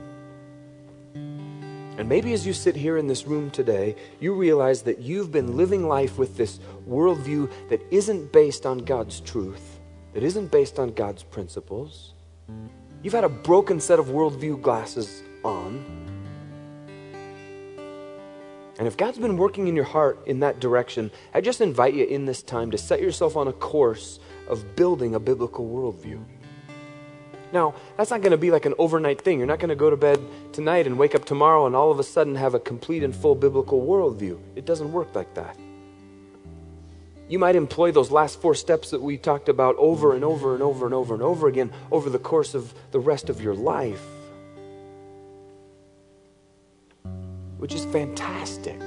[1.17, 5.57] And maybe as you sit here in this room today, you realize that you've been
[5.57, 9.81] living life with this worldview that isn't based on God's truth,
[10.15, 12.15] that isn't based on God's principles.
[13.03, 15.85] You've had a broken set of worldview glasses on.
[18.79, 22.05] And if God's been working in your heart in that direction, I just invite you
[22.05, 24.19] in this time to set yourself on a course
[24.49, 26.25] of building a biblical worldview.
[27.53, 29.39] Now, that's not going to be like an overnight thing.
[29.39, 30.21] You're not going to go to bed
[30.53, 33.35] tonight and wake up tomorrow and all of a sudden have a complete and full
[33.35, 34.39] biblical worldview.
[34.55, 35.57] It doesn't work like that.
[37.29, 40.63] You might employ those last four steps that we talked about over and over and
[40.63, 44.03] over and over and over again over the course of the rest of your life,
[47.59, 48.81] which is fantastic.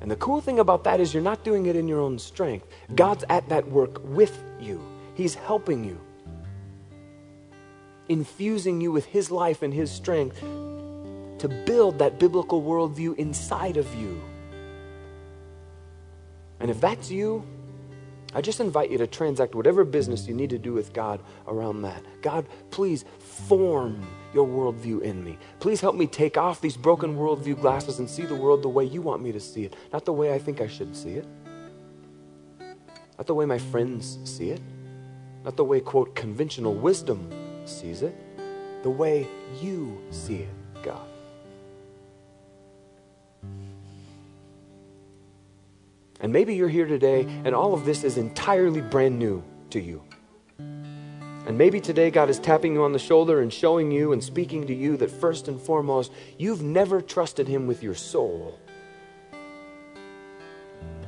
[0.00, 2.66] And the cool thing about that is you're not doing it in your own strength.
[2.94, 4.80] God's at that work with you,
[5.14, 6.00] He's helping you,
[8.08, 13.92] infusing you with His life and His strength to build that biblical worldview inside of
[13.96, 14.22] you.
[16.62, 17.44] And if that's you,
[18.34, 21.82] I just invite you to transact whatever business you need to do with God around
[21.82, 22.02] that.
[22.22, 25.38] God, please form your worldview in me.
[25.58, 28.84] Please help me take off these broken worldview glasses and see the world the way
[28.84, 31.26] you want me to see it, not the way I think I should see it,
[33.18, 34.62] not the way my friends see it,
[35.44, 37.28] not the way, quote, conventional wisdom
[37.66, 38.14] sees it,
[38.84, 39.26] the way
[39.60, 40.54] you see it,
[40.84, 41.11] God.
[46.22, 50.02] And maybe you're here today and all of this is entirely brand new to you.
[50.58, 54.68] And maybe today God is tapping you on the shoulder and showing you and speaking
[54.68, 58.60] to you that first and foremost, you've never trusted Him with your soul.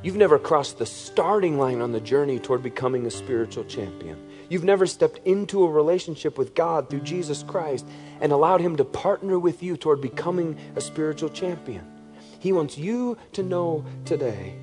[0.03, 4.29] You've never crossed the starting line on the journey toward becoming a spiritual champion.
[4.49, 7.87] You've never stepped into a relationship with God through Jesus Christ
[8.19, 11.89] and allowed Him to partner with you toward becoming a spiritual champion.
[12.39, 14.57] He wants you to know today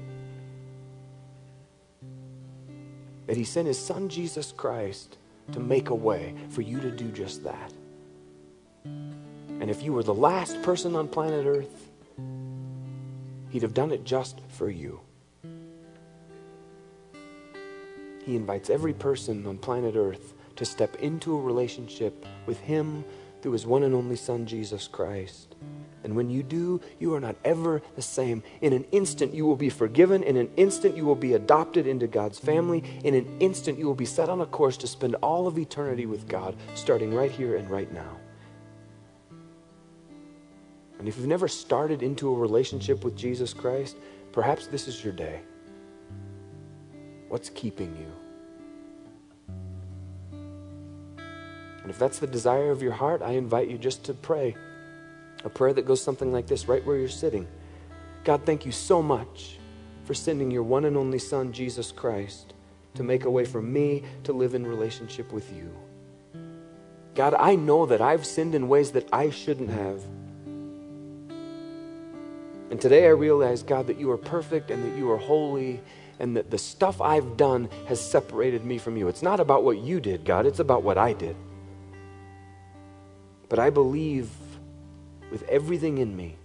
[3.26, 5.18] that He sent His Son Jesus Christ
[5.52, 7.72] to make a way for you to do just that.
[8.84, 11.90] And if you were the last person on planet Earth,
[13.50, 15.00] He'd have done it just for you.
[18.24, 23.04] He invites every person on planet Earth to step into a relationship with Him
[23.42, 25.56] through His one and only Son, Jesus Christ.
[26.04, 28.42] And when you do, you are not ever the same.
[28.60, 30.22] In an instant, you will be forgiven.
[30.22, 32.82] In an instant, you will be adopted into God's family.
[33.04, 36.06] In an instant, you will be set on a course to spend all of eternity
[36.06, 38.16] with God, starting right here and right now.
[40.98, 43.96] And if you've never started into a relationship with Jesus Christ,
[44.30, 45.40] perhaps this is your day.
[47.28, 48.21] What's keeping you?
[51.82, 54.56] And if that's the desire of your heart, I invite you just to pray
[55.44, 57.46] a prayer that goes something like this right where you're sitting
[58.24, 59.58] God, thank you so much
[60.04, 62.54] for sending your one and only Son, Jesus Christ,
[62.94, 65.74] to make a way for me to live in relationship with you.
[67.14, 70.02] God, I know that I've sinned in ways that I shouldn't have.
[72.70, 75.80] And today I realize, God, that you are perfect and that you are holy
[76.20, 79.08] and that the stuff I've done has separated me from you.
[79.08, 81.36] It's not about what you did, God, it's about what I did.
[83.52, 84.30] But I believe
[85.30, 86.38] with everything in me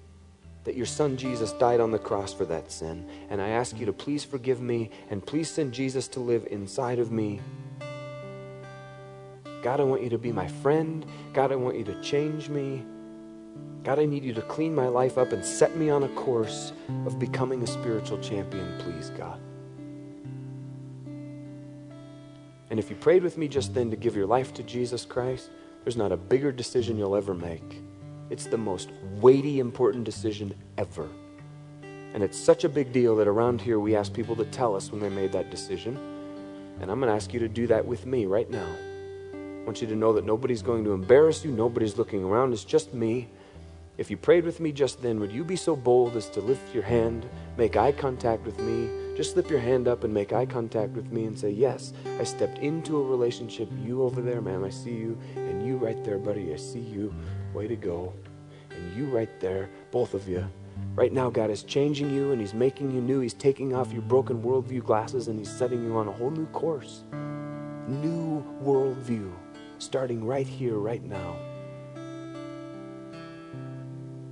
[0.65, 3.07] that your son Jesus died on the cross for that sin.
[3.29, 6.99] And I ask you to please forgive me and please send Jesus to live inside
[6.99, 7.39] of me.
[9.61, 11.05] God, I want you to be my friend.
[11.31, 12.83] God, I want you to change me.
[13.85, 16.73] God, I need you to clean my life up and set me on a course
[17.05, 19.39] of becoming a spiritual champion, please, God.
[22.69, 25.51] And if you prayed with me just then to give your life to Jesus Christ,
[25.87, 27.81] there's not a bigger decision you'll ever make.
[28.29, 28.89] It's the most
[29.21, 31.07] weighty, important decision ever.
[31.81, 34.91] And it's such a big deal that around here we ask people to tell us
[34.91, 35.95] when they made that decision.
[36.81, 38.67] And I'm going to ask you to do that with me right now.
[39.33, 42.65] I want you to know that nobody's going to embarrass you, nobody's looking around, it's
[42.65, 43.29] just me.
[43.97, 46.75] If you prayed with me just then, would you be so bold as to lift
[46.75, 47.25] your hand,
[47.55, 49.06] make eye contact with me?
[49.17, 52.23] Just slip your hand up and make eye contact with me and say, Yes, I
[52.23, 53.67] stepped into a relationship.
[53.83, 55.17] You over there, ma'am, I see you.
[55.35, 57.11] And you right there, buddy, I see you.
[57.51, 58.13] Way to go.
[58.69, 60.47] And you right there, both of you.
[60.93, 63.19] Right now, God is changing you and He's making you new.
[63.19, 66.45] He's taking off your broken worldview glasses and He's setting you on a whole new
[66.47, 67.01] course.
[67.87, 69.33] New worldview,
[69.79, 71.35] starting right here, right now.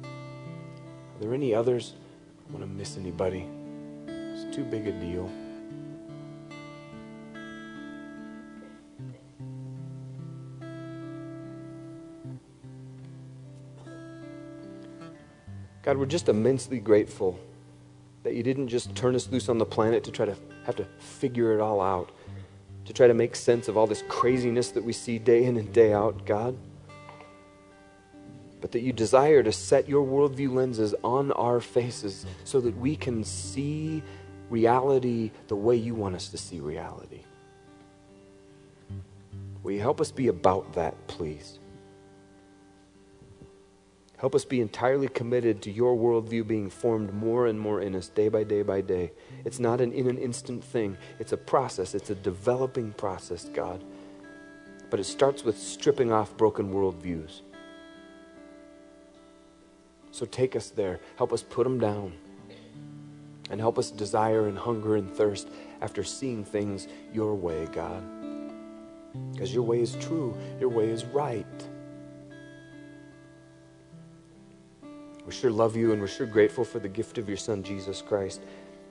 [0.03, 1.93] Are there any others?
[2.47, 3.49] I want to miss anybody.
[4.55, 5.29] Too big a deal.
[15.83, 17.37] God, we're just immensely grateful
[18.23, 20.85] that you didn't just turn us loose on the planet to try to have to
[20.99, 22.11] figure it all out,
[22.85, 25.73] to try to make sense of all this craziness that we see day in and
[25.73, 26.57] day out, God.
[28.61, 32.95] But that you desire to set your worldview lenses on our faces so that we
[32.95, 34.01] can see
[34.49, 37.23] reality the way you want us to see reality.
[39.63, 41.59] Will you help us be about that, please?
[44.17, 48.07] Help us be entirely committed to your worldview being formed more and more in us
[48.07, 49.11] day by day by day.
[49.43, 53.83] It's not an in an instant thing, it's a process, it's a developing process, God.
[54.89, 57.41] But it starts with stripping off broken worldviews.
[60.11, 61.01] So take us there.
[61.17, 62.13] Help us put them down.
[63.49, 65.49] And help us desire and hunger and thirst
[65.81, 68.03] after seeing things your way, God.
[69.31, 71.45] Because your way is true, your way is right.
[75.25, 78.01] We sure love you and we're sure grateful for the gift of your Son, Jesus
[78.01, 78.41] Christ.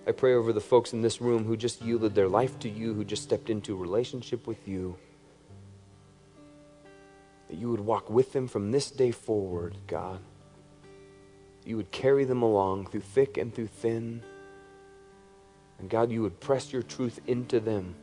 [0.06, 2.92] I pray over the folks in this room who just yielded their life to you,
[2.92, 4.96] who just stepped into relationship with you,
[7.48, 10.20] that you would walk with them from this day forward, God.
[11.64, 14.22] You would carry them along through thick and through thin.
[15.78, 17.94] And God, you would press your truth into them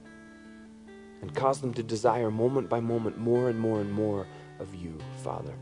[1.21, 4.27] and cause them to desire moment by moment more and more and more
[4.59, 5.53] of you, Father.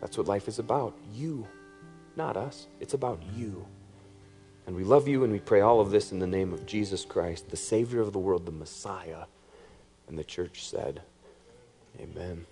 [0.00, 0.94] That's what life is about.
[1.12, 1.46] You,
[2.16, 2.66] not us.
[2.80, 3.66] It's about you.
[4.66, 7.04] And we love you and we pray all of this in the name of Jesus
[7.04, 9.24] Christ, the Savior of the world, the Messiah.
[10.08, 11.02] And the church said,
[12.00, 12.46] Amen.